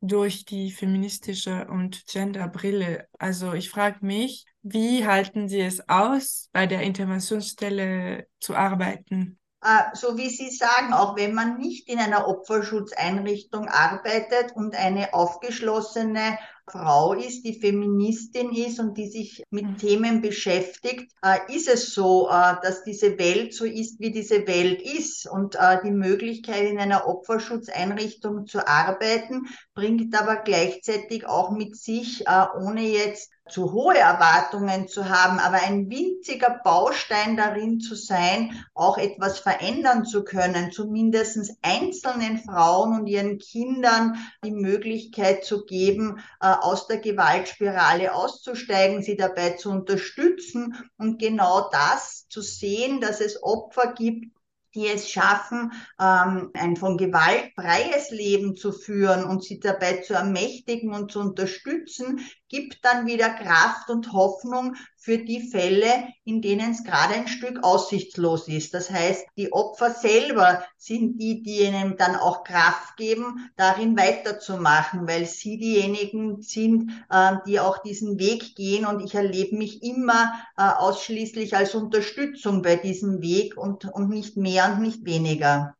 [0.00, 3.08] durch die feministische und Genderbrille.
[3.18, 9.40] Also ich frage mich, wie halten Sie es aus, bei der Interventionsstelle zu arbeiten?
[9.62, 15.12] Äh, so wie Sie sagen, auch wenn man nicht in einer Opferschutzeinrichtung arbeitet und eine
[15.12, 19.76] aufgeschlossene Frau ist, die Feministin ist und die sich mit mhm.
[19.76, 24.80] Themen beschäftigt, äh, ist es so, äh, dass diese Welt so ist, wie diese Welt
[24.80, 25.28] ist.
[25.30, 32.24] Und die Möglichkeit, in einer Opferschutzeinrichtung zu arbeiten, bringt aber gleichzeitig auch mit sich,
[32.56, 38.98] ohne jetzt zu hohe Erwartungen zu haben, aber ein winziger Baustein darin zu sein, auch
[38.98, 46.46] etwas verändern zu können, zumindest einzelnen Frauen und ihren Kindern die Möglichkeit zu geben, äh,
[46.46, 53.42] aus der Gewaltspirale auszusteigen, sie dabei zu unterstützen und genau das zu sehen, dass es
[53.42, 54.32] Opfer gibt,
[54.74, 60.14] die es schaffen, ähm, ein von Gewalt freies Leben zu führen und sie dabei zu
[60.14, 62.20] ermächtigen und zu unterstützen,
[62.50, 67.64] gibt dann wieder Kraft und Hoffnung für die Fälle, in denen es gerade ein Stück
[67.64, 68.74] aussichtslos ist.
[68.74, 75.06] Das heißt, die Opfer selber sind die, die ihnen dann auch Kraft geben, darin weiterzumachen,
[75.08, 78.84] weil sie diejenigen sind, äh, die auch diesen Weg gehen.
[78.84, 84.36] Und ich erlebe mich immer äh, ausschließlich als Unterstützung bei diesem Weg und, und nicht
[84.36, 85.76] mehr und nicht weniger.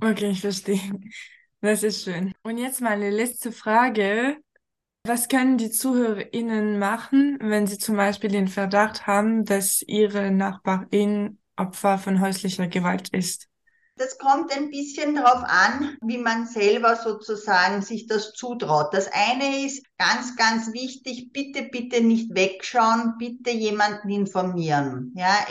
[0.00, 0.80] Okay, ich verstehe.
[1.60, 2.32] Das ist schön.
[2.42, 4.38] Und jetzt meine letzte Frage.
[5.06, 11.38] Was können die ZuhörerInnen machen, wenn sie zum Beispiel den Verdacht haben, dass ihre Nachbarin
[11.56, 13.48] Opfer von häuslicher Gewalt ist?
[13.96, 18.92] Das kommt ein bisschen darauf an, wie man selber sozusagen sich das zutraut.
[18.92, 25.12] Das eine ist ganz, ganz wichtig, bitte, bitte nicht wegschauen, bitte jemanden informieren.
[25.14, 25.46] Ja,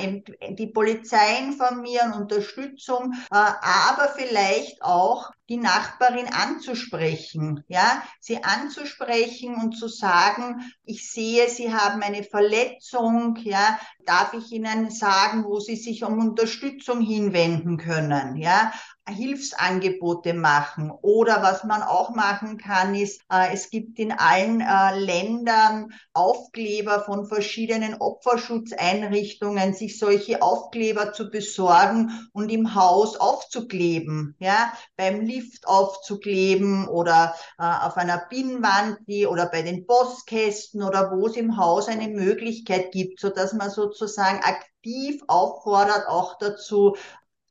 [0.50, 9.78] die Polizei informieren, Unterstützung, äh, aber vielleicht auch die Nachbarin anzusprechen, ja, sie anzusprechen und
[9.78, 15.76] zu sagen, ich sehe, Sie haben eine Verletzung, ja, darf ich Ihnen sagen, wo Sie
[15.76, 18.72] sich um Unterstützung hinwenden können, ja,
[19.08, 20.92] Hilfsangebote machen.
[21.02, 27.02] Oder was man auch machen kann, ist, äh, es gibt in allen äh, Ländern Aufkleber
[27.02, 35.68] von verschiedenen Opferschutzeinrichtungen, sich solche Aufkleber zu besorgen und im Haus aufzukleben, ja, beim Lift
[35.68, 41.58] aufzukleben oder äh, auf einer Pinnwand die, oder bei den Postkästen oder wo es im
[41.58, 46.96] Haus eine Möglichkeit gibt, so dass man sozusagen aktiv auffordert, auch dazu,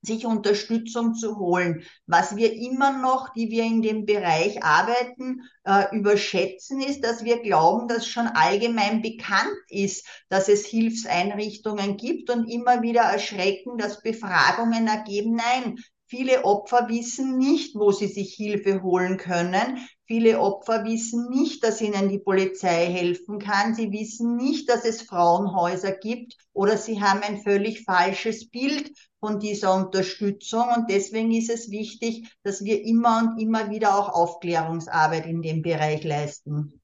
[0.03, 1.85] sich Unterstützung zu holen.
[2.07, 7.41] Was wir immer noch, die wir in dem Bereich arbeiten, äh, überschätzen, ist, dass wir
[7.41, 14.03] glauben, dass schon allgemein bekannt ist, dass es Hilfseinrichtungen gibt und immer wieder erschrecken, dass
[14.03, 15.77] Befragungen ergeben, nein,
[16.13, 19.79] Viele Opfer wissen nicht, wo sie sich Hilfe holen können.
[20.05, 23.75] Viele Opfer wissen nicht, dass ihnen die Polizei helfen kann.
[23.75, 28.93] Sie wissen nicht, dass es Frauenhäuser gibt oder sie haben ein völlig falsches Bild
[29.23, 30.65] von dieser Unterstützung.
[30.77, 35.63] Und deswegen ist es wichtig, dass wir immer und immer wieder auch Aufklärungsarbeit in dem
[35.63, 36.81] Bereich leisten.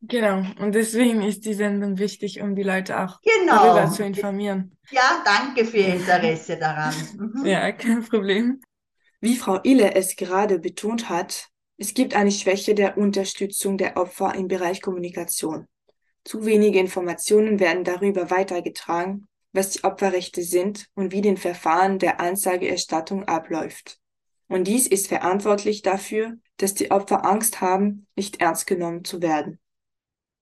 [0.00, 3.64] Genau, und deswegen ist die Sendung wichtig, um die Leute auch genau.
[3.64, 4.76] darüber zu informieren.
[4.90, 6.94] Ja, danke für Ihr Interesse daran.
[7.18, 7.44] Mhm.
[7.44, 8.62] Ja, kein Problem.
[9.20, 14.34] Wie Frau Ille es gerade betont hat, es gibt eine Schwäche der Unterstützung der Opfer
[14.34, 15.66] im Bereich Kommunikation.
[16.24, 22.20] Zu wenige Informationen werden darüber weitergetragen, was die Opferrechte sind und wie den Verfahren der
[22.20, 23.98] Anzeigeerstattung abläuft.
[24.48, 29.58] Und dies ist verantwortlich dafür, dass die Opfer Angst haben, nicht ernst genommen zu werden.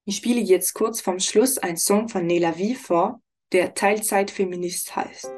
[0.04, 5.32] Ich spiele jetzt kurz vom Schluss ein Song von Nela Vie vor, der Teilzeitfeminist heißt.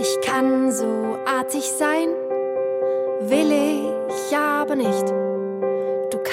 [0.00, 2.08] Ich kann so artig sein,
[3.20, 3.52] will
[4.08, 5.37] ich aber nicht.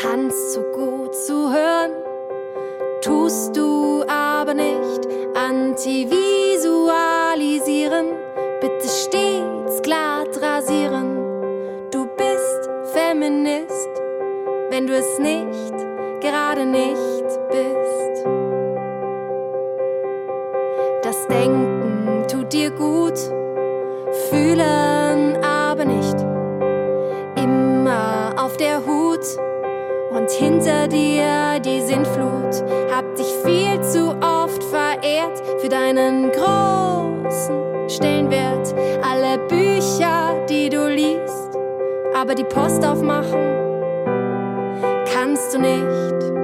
[0.05, 1.93] Du kannst so gut zuhören,
[3.01, 5.07] tust du aber nicht.
[5.33, 8.09] Antivisualisieren,
[8.61, 11.17] bitte stets glatt rasieren
[12.93, 13.89] Feminist,
[14.69, 15.73] wenn du es nicht,
[16.21, 18.25] gerade nicht bist.
[21.01, 23.17] Das Denken tut dir gut,
[24.29, 24.84] fühlen
[30.25, 32.63] und hinter dir die Sintflut.
[32.91, 38.73] Hab dich viel zu oft verehrt für deinen großen Stellenwert.
[39.03, 41.45] Alle Bücher, die du liest
[42.15, 43.55] aber die Post aufmachen
[45.13, 46.34] kannst du nicht.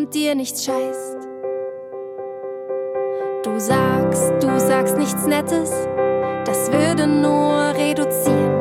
[0.00, 1.18] und dir nichts scheißt.
[3.44, 5.70] Du sagst, du sagst nichts Nettes,
[6.46, 8.54] das würde nur reduzieren.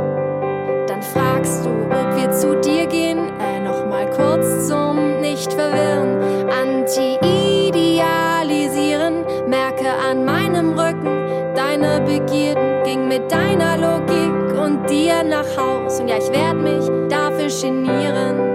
[0.88, 6.50] Dann fragst du, ob wir zu dir gehen, äh, nochmal kurz zum Nicht-Verwirren.
[6.50, 16.02] Anti-Idealisieren, merke an meinem Rücken deine Begierden, ging mit deiner Logik und dir nach Haus.
[16.02, 18.49] Und ja, ich werd mich dafür genieren.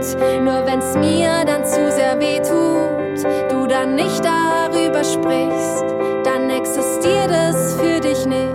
[0.00, 5.84] Gut, nur wenn's mir dann zu sehr weh tut, du dann nicht darüber sprichst,
[6.24, 8.54] dann existiert es für dich nicht.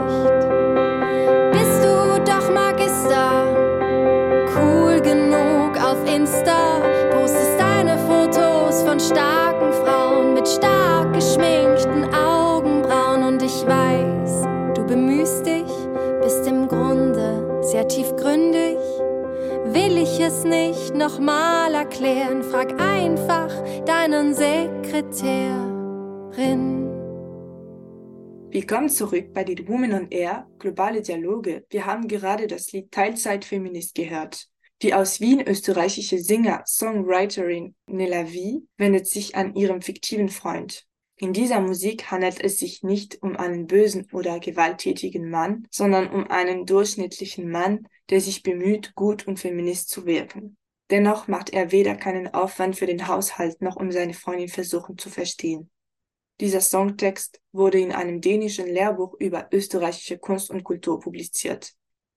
[1.52, 3.46] Bist du doch Magister,
[4.56, 6.82] cool genug auf Insta,
[7.12, 15.46] postest deine Fotos von starken Frauen mit stark geschminkten Augenbrauen und ich weiß, du bemühst
[15.46, 15.72] dich,
[16.22, 18.78] bist im Grunde sehr tiefgründig.
[19.68, 23.52] Will ich es nicht nochmal erklären, frag einfach
[23.86, 25.70] deinen Sekretärin.
[28.50, 31.64] Willkommen zurück bei den Women on Air, globale Dialoge.
[31.70, 34.48] Wir haben gerade das Lied Teilzeitfeminist gehört.
[34.82, 40.88] Die aus Wien österreichische Singer, Songwriterin Nella Vie wendet sich an ihrem fiktiven Freund.
[41.18, 46.32] In dieser Musik handelt es sich nicht um einen bösen oder gewalttätigen Mann, sondern um
[46.32, 50.58] einen durchschnittlichen Mann, der sich bemüht, gut und feminist zu wirken.
[50.92, 55.10] Dennoch macht er weder keinen Aufwand für den Haushalt noch um seine Freundin versuchen zu
[55.10, 55.72] verstehen.
[56.40, 61.74] Dieser Songtext wurde in einem dänischen Lehrbuch über österreichische Kunst und Kultur publiziert.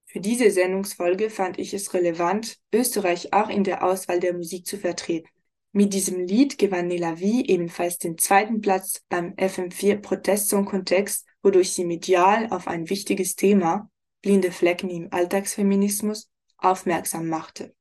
[0.06, 4.76] Für diese Sendungsfolge fand ich es relevant, Österreich auch in der Auswahl der Musik zu
[4.76, 5.28] vertreten.
[5.72, 11.72] Mit diesem Lied gewann Nella Vie ebenfalls den zweiten Platz beim FM4 Protestsong Kontext, wodurch
[11.72, 13.90] sie medial auf ein wichtiges Thema,
[14.22, 17.74] blinde Flecken im Alltagsfeminismus, aufmerksam machte.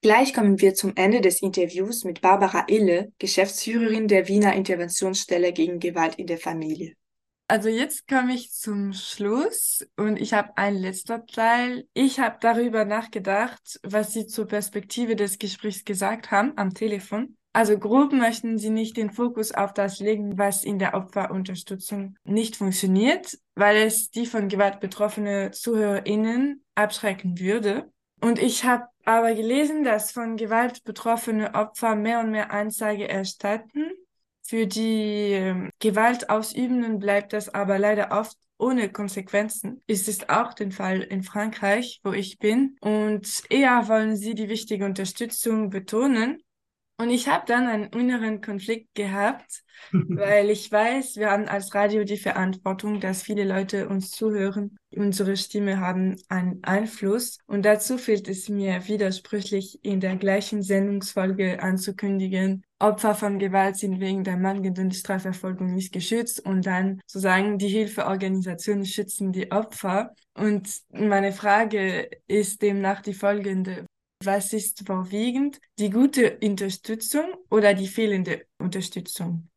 [0.00, 5.80] Gleich kommen wir zum Ende des Interviews mit Barbara Ille, Geschäftsführerin der Wiener Interventionsstelle gegen
[5.80, 6.94] Gewalt in der Familie.
[7.48, 11.88] Also jetzt komme ich zum Schluss und ich habe ein letzter Teil.
[11.94, 17.36] Ich habe darüber nachgedacht, was Sie zur Perspektive des Gesprächs gesagt haben am Telefon.
[17.52, 22.54] Also grob möchten Sie nicht den Fokus auf das legen, was in der Opferunterstützung nicht
[22.54, 27.90] funktioniert, weil es die von Gewalt betroffene ZuhörerInnen abschrecken würde.
[28.20, 33.90] Und ich habe aber gelesen, dass von Gewalt betroffene Opfer mehr und mehr Anzeige erstatten.
[34.42, 39.80] Für die ähm, Gewaltausübenden bleibt das aber leider oft ohne Konsequenzen.
[39.86, 42.76] Ist es auch der Fall in Frankreich, wo ich bin.
[42.82, 46.42] Und eher wollen sie die wichtige Unterstützung betonen.
[47.00, 52.02] Und ich habe dann einen inneren Konflikt gehabt, weil ich weiß, wir haben als Radio
[52.02, 54.76] die Verantwortung, dass viele Leute uns zuhören.
[54.90, 57.38] Unsere Stimme haben einen Einfluss.
[57.46, 63.98] Und dazu fehlt es mir widersprüchlich in der gleichen Sendungsfolge anzukündigen, Opfer von Gewalt sind
[63.98, 70.14] wegen der mangelnden Strafverfolgung nicht geschützt und dann sozusagen die Hilfeorganisationen schützen die Opfer.
[70.34, 73.84] Und meine Frage ist demnach die folgende.
[74.24, 79.48] Was ist vorwiegend, die gute Unterstützung oder die fehlende Unterstützung?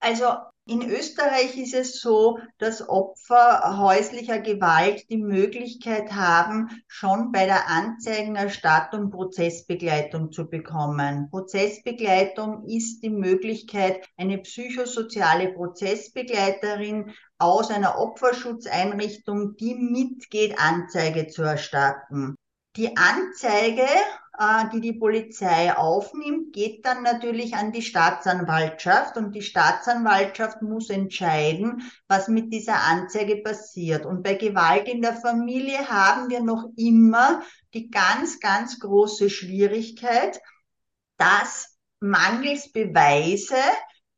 [0.00, 0.26] Also
[0.68, 7.68] in Österreich ist es so, dass Opfer häuslicher Gewalt die Möglichkeit haben, schon bei der
[7.68, 11.30] Anzeigenerstattung Prozessbegleitung zu bekommen.
[11.30, 22.34] Prozessbegleitung ist die Möglichkeit, eine psychosoziale Prozessbegleiterin aus einer Opferschutzeinrichtung, die mitgeht, Anzeige zu erstatten.
[22.76, 23.86] Die Anzeige,
[24.38, 30.90] äh, die die Polizei aufnimmt, geht dann natürlich an die Staatsanwaltschaft und die Staatsanwaltschaft muss
[30.90, 34.04] entscheiden, was mit dieser Anzeige passiert.
[34.04, 40.38] Und bei Gewalt in der Familie haben wir noch immer die ganz, ganz große Schwierigkeit,
[41.16, 43.56] dass mangels Beweise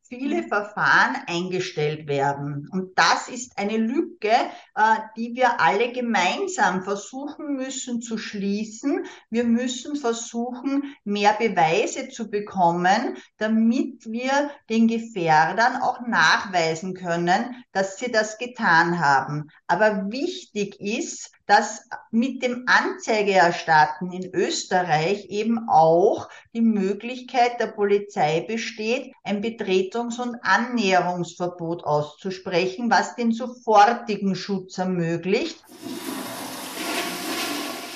[0.09, 2.67] viele Verfahren eingestellt werden.
[2.71, 4.31] Und das ist eine Lücke,
[4.75, 9.05] äh, die wir alle gemeinsam versuchen müssen zu schließen.
[9.29, 17.97] Wir müssen versuchen, mehr Beweise zu bekommen, damit wir den Gefährdern auch nachweisen können, dass
[17.97, 19.49] sie das getan haben.
[19.67, 28.41] Aber wichtig ist, dass mit dem Anzeigeerstatten in Österreich eben auch die Möglichkeit der Polizei
[28.41, 35.63] besteht, ein Betretungs- und Annäherungsverbot auszusprechen, was den sofortigen Schutz ermöglicht.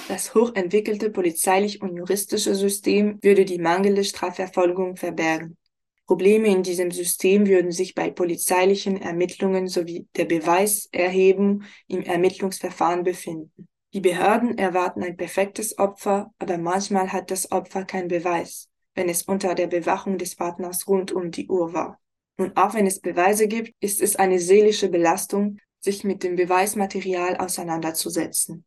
[0.08, 5.58] Das hochentwickelte polizeilich und juristische System würde die mangelnde Strafverfolgung verbergen.
[6.06, 13.68] Probleme in diesem System würden sich bei polizeilichen Ermittlungen sowie der Beweiserhebung im Ermittlungsverfahren befinden.
[13.94, 19.24] Die Behörden erwarten ein perfektes Opfer, aber manchmal hat das Opfer keinen Beweis, wenn es
[19.24, 22.00] unter der Bewachung des Partners rund um die Uhr war.
[22.38, 27.38] Und auch wenn es Beweise gibt, ist es eine seelische Belastung, sich mit dem Beweismaterial
[27.38, 28.66] auseinanderzusetzen.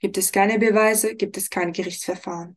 [0.00, 2.56] Gibt es keine Beweise, gibt es kein Gerichtsverfahren.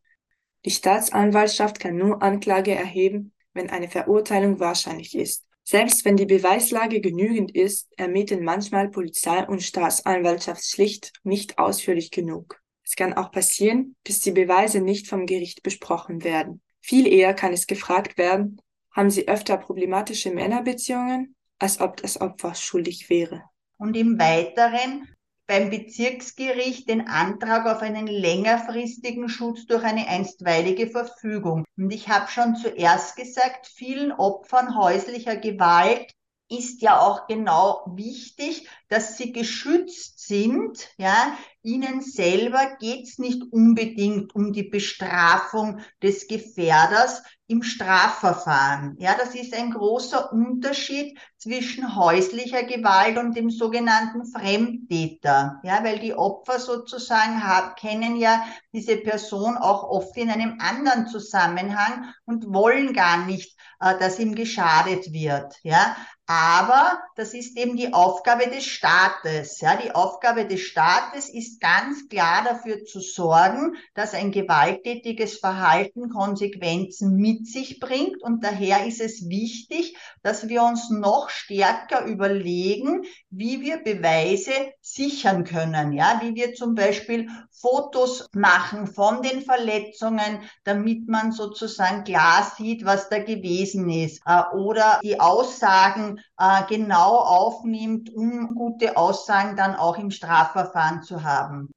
[0.65, 5.45] Die Staatsanwaltschaft kann nur Anklage erheben, wenn eine Verurteilung wahrscheinlich ist.
[5.63, 12.59] Selbst wenn die Beweislage genügend ist, ermitteln manchmal Polizei und Staatsanwaltschaft schlicht nicht ausführlich genug.
[12.83, 16.61] Es kann auch passieren, bis die Beweise nicht vom Gericht besprochen werden.
[16.81, 18.59] Viel eher kann es gefragt werden,
[18.91, 23.43] haben Sie öfter problematische Männerbeziehungen, als ob das Opfer schuldig wäre.
[23.77, 25.07] Und im Weiteren
[25.49, 31.65] beim Bezirksgericht den Antrag auf einen längerfristigen Schutz durch eine einstweilige Verfügung.
[31.75, 36.13] Und ich habe schon zuerst gesagt, vielen Opfern häuslicher Gewalt
[36.49, 40.89] ist ja auch genau wichtig, dass sie geschützt sind.
[40.97, 48.95] Ja, ihnen selber geht's nicht unbedingt um die Bestrafung des Gefährders, im Strafverfahren.
[48.99, 55.59] Ja, das ist ein großer Unterschied zwischen häuslicher Gewalt und dem sogenannten Fremdtäter.
[55.63, 61.07] Ja, weil die Opfer sozusagen haben, kennen ja diese Person auch oft in einem anderen
[61.07, 65.55] Zusammenhang und wollen gar nicht, äh, dass ihm geschadet wird.
[65.63, 65.95] Ja,
[66.32, 69.61] aber das ist eben die Aufgabe des Staates.
[69.61, 76.09] Ja, die Aufgabe des Staates ist ganz klar dafür zu sorgen, dass ein gewalttätiges Verhalten
[76.09, 78.21] Konsequenzen mit sich bringt.
[78.21, 84.51] Und daher ist es wichtig, dass wir uns noch stärker überlegen, wie wir Beweise
[84.82, 85.93] sichern können.
[85.93, 92.86] Ja, wie wir zum Beispiel Fotos machen von den Verletzungen, damit man sozusagen klar sieht,
[92.86, 94.21] was da gewesen ist.
[94.27, 101.24] Äh, oder die Aussagen äh, genau aufnimmt, um gute Aussagen dann auch im Strafverfahren zu
[101.24, 101.70] haben.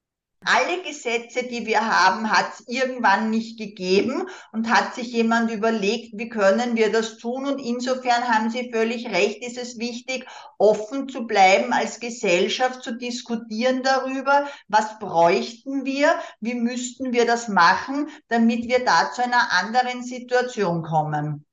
[0.45, 6.19] Alle Gesetze, die wir haben, hat es irgendwann nicht gegeben und hat sich jemand überlegt,
[6.19, 7.47] wie können wir das tun.
[7.47, 10.27] Und insofern haben Sie völlig recht, ist es wichtig,
[10.59, 17.47] offen zu bleiben als Gesellschaft, zu diskutieren darüber, was bräuchten wir, wie müssten wir das
[17.47, 21.47] machen, damit wir da zu einer anderen Situation kommen.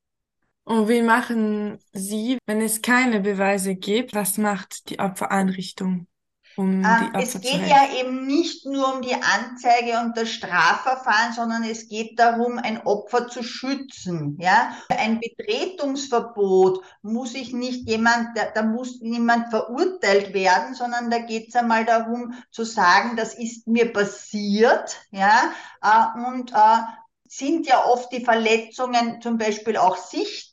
[0.70, 4.14] Und wie machen Sie, wenn es keine Beweise gibt?
[4.14, 6.06] Was macht die Opfereinrichtung?
[6.58, 10.30] Um ähm, die Opfer es geht ja eben nicht nur um die Anzeige und das
[10.30, 14.38] Strafverfahren, sondern es geht darum, ein Opfer zu schützen.
[14.40, 21.18] Ja, ein Betretungsverbot muss ich nicht jemand, da, da muss niemand verurteilt werden, sondern da
[21.18, 24.98] geht es einmal darum zu sagen, das ist mir passiert.
[25.10, 25.52] Ja,
[25.82, 26.82] äh, und äh,
[27.30, 30.49] sind ja oft die Verletzungen zum Beispiel auch sichtbar,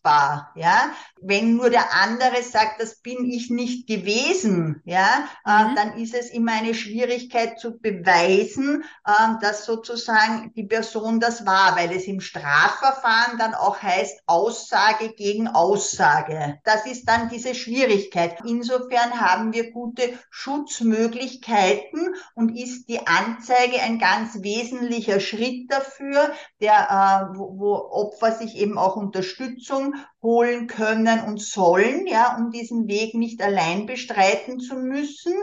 [0.55, 0.91] ja.
[1.21, 5.75] Wenn nur der andere sagt, das bin ich nicht gewesen, ja, äh, Mhm.
[5.75, 11.77] dann ist es immer eine Schwierigkeit zu beweisen, äh, dass sozusagen die Person das war,
[11.77, 16.59] weil es im Strafverfahren dann auch heißt Aussage gegen Aussage.
[16.65, 18.39] Das ist dann diese Schwierigkeit.
[18.45, 27.31] Insofern haben wir gute Schutzmöglichkeiten und ist die Anzeige ein ganz wesentlicher Schritt dafür, der,
[27.33, 32.89] äh, wo, wo Opfer sich eben auch Unterstützung holen können und sollen, ja, um diesen
[32.89, 35.35] Weg nicht allein bestreiten zu müssen.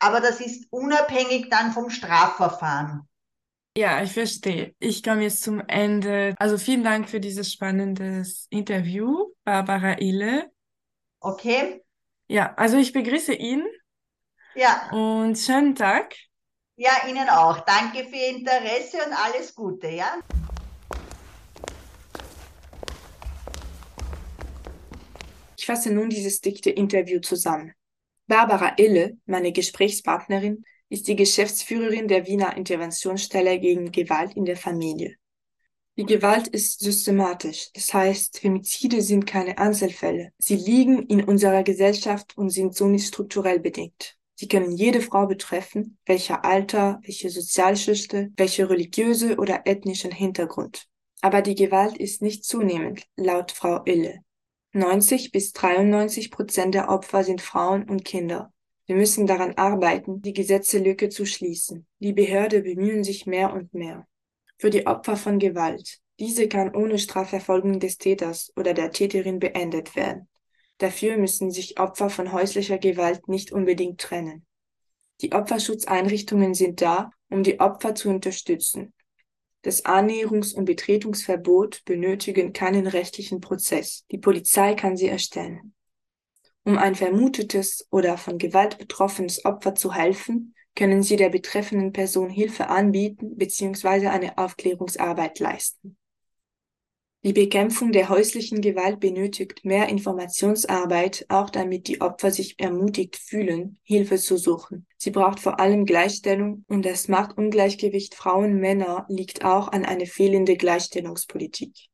[0.00, 3.08] Aber das ist unabhängig dann vom Strafverfahren.
[3.76, 4.74] Ja, ich verstehe.
[4.80, 6.34] Ich komme jetzt zum Ende.
[6.38, 10.50] Also vielen Dank für dieses spannendes Interview, Barbara Ille.
[11.22, 11.82] Okay?
[12.28, 13.64] Ja, also ich begrüße ihn
[14.54, 16.14] Ja, und schönen Tag.
[16.76, 17.60] ja, Ihnen auch.
[17.60, 20.16] Danke für Ihr Interesse und alles Gute, ja?
[25.68, 27.74] Fasse nun dieses dickte Interview zusammen.
[28.26, 35.16] Barbara Ille, meine Gesprächspartnerin, ist die Geschäftsführerin der Wiener Interventionsstelle gegen Gewalt in der Familie.
[35.98, 40.30] Die Gewalt ist systematisch, das heißt, Femizide sind keine Einzelfälle.
[40.38, 44.16] Sie liegen in unserer Gesellschaft und sind somit strukturell bedingt.
[44.36, 50.86] Sie können jede Frau betreffen, welcher Alter, welche Sozialschichte, welche religiöse oder ethnischen Hintergrund.
[51.20, 54.22] Aber die Gewalt ist nicht zunehmend, laut Frau Ille.
[54.72, 58.52] 90 bis 93 Prozent der Opfer sind Frauen und Kinder.
[58.86, 61.86] Wir müssen daran arbeiten, die Gesetzelücke zu schließen.
[62.00, 64.06] Die Behörden bemühen sich mehr und mehr.
[64.58, 66.00] Für die Opfer von Gewalt.
[66.18, 70.28] Diese kann ohne Strafverfolgung des Täters oder der Täterin beendet werden.
[70.78, 74.46] Dafür müssen sich Opfer von häuslicher Gewalt nicht unbedingt trennen.
[75.20, 78.92] Die Opferschutzeinrichtungen sind da, um die Opfer zu unterstützen.
[79.62, 84.04] Das Annäherungs- und Betretungsverbot benötigen keinen rechtlichen Prozess.
[84.10, 85.74] Die Polizei kann sie erstellen.
[86.64, 92.30] Um ein vermutetes oder von Gewalt betroffenes Opfer zu helfen, können Sie der betreffenden Person
[92.30, 94.06] Hilfe anbieten bzw.
[94.06, 95.97] eine Aufklärungsarbeit leisten.
[97.24, 103.80] Die Bekämpfung der häuslichen Gewalt benötigt mehr Informationsarbeit, auch damit die Opfer sich ermutigt fühlen,
[103.82, 104.86] Hilfe zu suchen.
[104.96, 111.88] Sie braucht vor allem Gleichstellung und das Machtungleichgewicht Frauen-Männer liegt auch an eine fehlende Gleichstellungspolitik.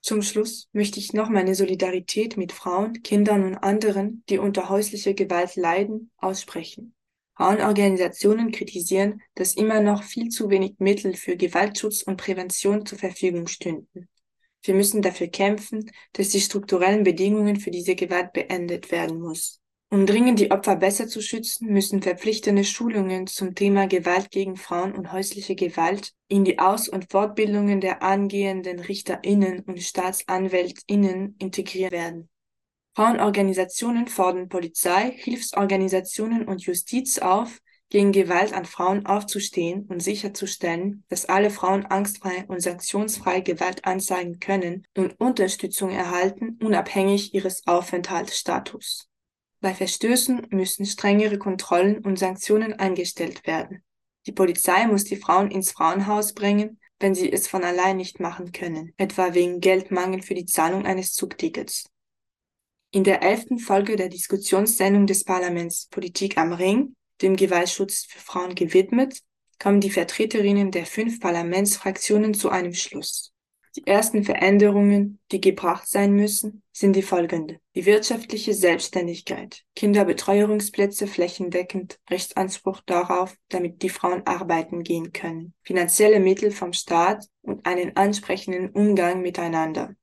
[0.00, 5.14] Zum Schluss möchte ich noch meine Solidarität mit Frauen, Kindern und anderen, die unter häuslicher
[5.14, 6.94] Gewalt leiden, aussprechen.
[7.34, 13.48] Frauenorganisationen kritisieren, dass immer noch viel zu wenig Mittel für Gewaltschutz und Prävention zur Verfügung
[13.48, 14.08] stünden.
[14.66, 19.60] Wir müssen dafür kämpfen, dass die strukturellen Bedingungen für diese Gewalt beendet werden muss.
[19.88, 24.92] Um dringend die Opfer besser zu schützen, müssen verpflichtende Schulungen zum Thema Gewalt gegen Frauen
[24.92, 32.28] und häusliche Gewalt in die Aus- und Fortbildungen der angehenden Richterinnen und Staatsanwältinnen integriert werden.
[32.96, 41.26] Frauenorganisationen fordern Polizei, Hilfsorganisationen und Justiz auf, gegen Gewalt an Frauen aufzustehen und sicherzustellen, dass
[41.26, 49.08] alle Frauen angstfrei und sanktionsfrei Gewalt anzeigen können und Unterstützung erhalten, unabhängig ihres Aufenthaltsstatus.
[49.60, 53.82] Bei Verstößen müssen strengere Kontrollen und Sanktionen eingestellt werden.
[54.26, 58.52] Die Polizei muss die Frauen ins Frauenhaus bringen, wenn sie es von allein nicht machen
[58.52, 61.88] können, etwa wegen Geldmangel für die Zahlung eines Zugtickets.
[62.90, 68.54] In der elften Folge der Diskussionssendung des Parlaments Politik am Ring dem Gewaltschutz für Frauen
[68.54, 69.22] gewidmet,
[69.58, 73.32] kommen die Vertreterinnen der fünf Parlamentsfraktionen zu einem Schluss.
[73.76, 77.60] Die ersten Veränderungen, die gebracht sein müssen, sind die folgende.
[77.74, 86.52] Die wirtschaftliche Selbstständigkeit, Kinderbetreuungsplätze flächendeckend, Rechtsanspruch darauf, damit die Frauen arbeiten gehen können, finanzielle Mittel
[86.52, 89.94] vom Staat und einen ansprechenden Umgang miteinander.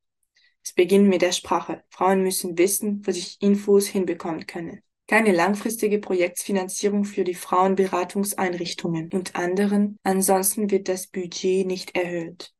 [0.63, 1.83] Es beginnt mit der Sprache.
[1.89, 4.83] Frauen müssen wissen, wo sich Infos hinbekommen können
[5.13, 12.51] keine langfristige Projektfinanzierung für die Frauenberatungseinrichtungen und anderen, ansonsten wird das Budget nicht erhöht.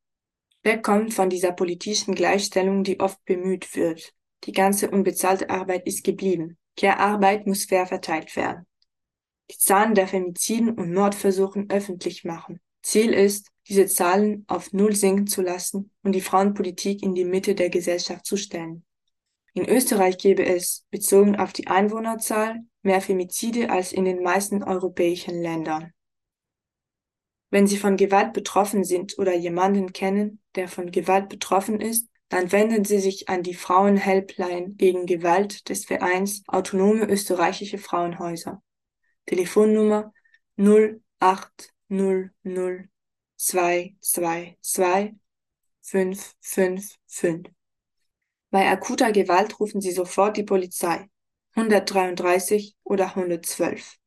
[0.62, 4.14] Wer kommt von dieser politischen Gleichstellung, die oft bemüht wird?
[4.44, 6.60] Die ganze unbezahlte Arbeit ist geblieben.
[6.78, 8.68] Care-Arbeit muss fair verteilt werden.
[9.50, 12.60] Die Zahlen der Femiziden und Mordversuchen öffentlich machen.
[12.84, 17.56] Ziel ist, diese Zahlen auf Null sinken zu lassen und die Frauenpolitik in die Mitte
[17.56, 18.86] der Gesellschaft zu stellen.
[19.54, 25.42] In Österreich gäbe es, bezogen auf die Einwohnerzahl, mehr Femizide als in den meisten europäischen
[25.42, 25.94] Ländern.
[27.52, 32.52] Wenn Sie von Gewalt betroffen sind oder jemanden kennen, der von Gewalt betroffen ist, dann
[32.52, 38.64] wenden Sie sich an die Frauenhelpline gegen Gewalt des Vereins Autonome Österreichische Frauenhäuser.
[39.28, 40.12] Telefonnummer
[40.58, 42.32] 0800
[43.38, 45.14] 222
[45.82, 47.54] 555.
[48.54, 51.10] Bei akuter Gewalt rufen Sie sofort die Polizei
[51.56, 53.98] 133 oder 112.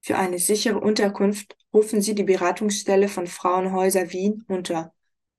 [0.00, 4.94] Für eine sichere Unterkunft rufen Sie die Beratungsstelle von Frauenhäuser Wien unter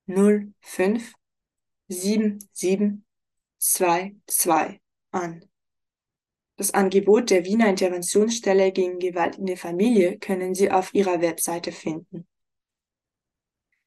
[0.06, 1.16] 05
[1.88, 3.00] 77
[3.58, 5.44] 22 an.
[6.56, 11.72] Das Angebot der Wiener Interventionsstelle gegen Gewalt in der Familie können Sie auf ihrer Webseite
[11.72, 12.28] finden.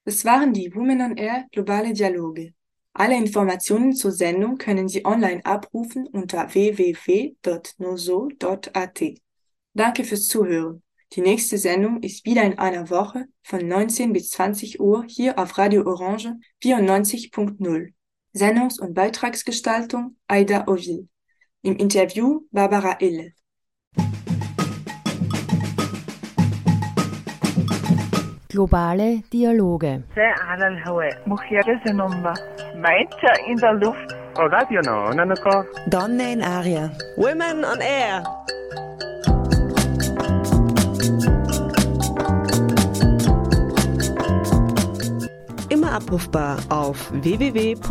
[0.04, 2.54] Das waren die Women on Air globale Dialoge.
[2.94, 7.40] Alle Informationen zur Sendung können Sie online abrufen unter www.noso.at.
[9.72, 10.82] Danke fürs Zuhören.
[11.14, 15.56] Die nächste Sendung ist wieder in einer Woche von 19 bis 20 Uhr hier auf
[15.56, 17.92] Radio Orange 94.0.
[18.34, 21.08] Sendungs- und Beitragsgestaltung Aida Ovil.
[21.62, 23.32] Im Interview Barbara Ille.
[28.48, 30.04] Globale Dialoge.
[32.74, 34.14] Mainzer in der Luft.
[34.36, 35.34] Oh, Radio no, no, no,
[35.88, 36.90] Donne in Aria.
[37.16, 38.22] Women on Air.
[45.68, 47.82] Immer abrufbar auf www.noso.at.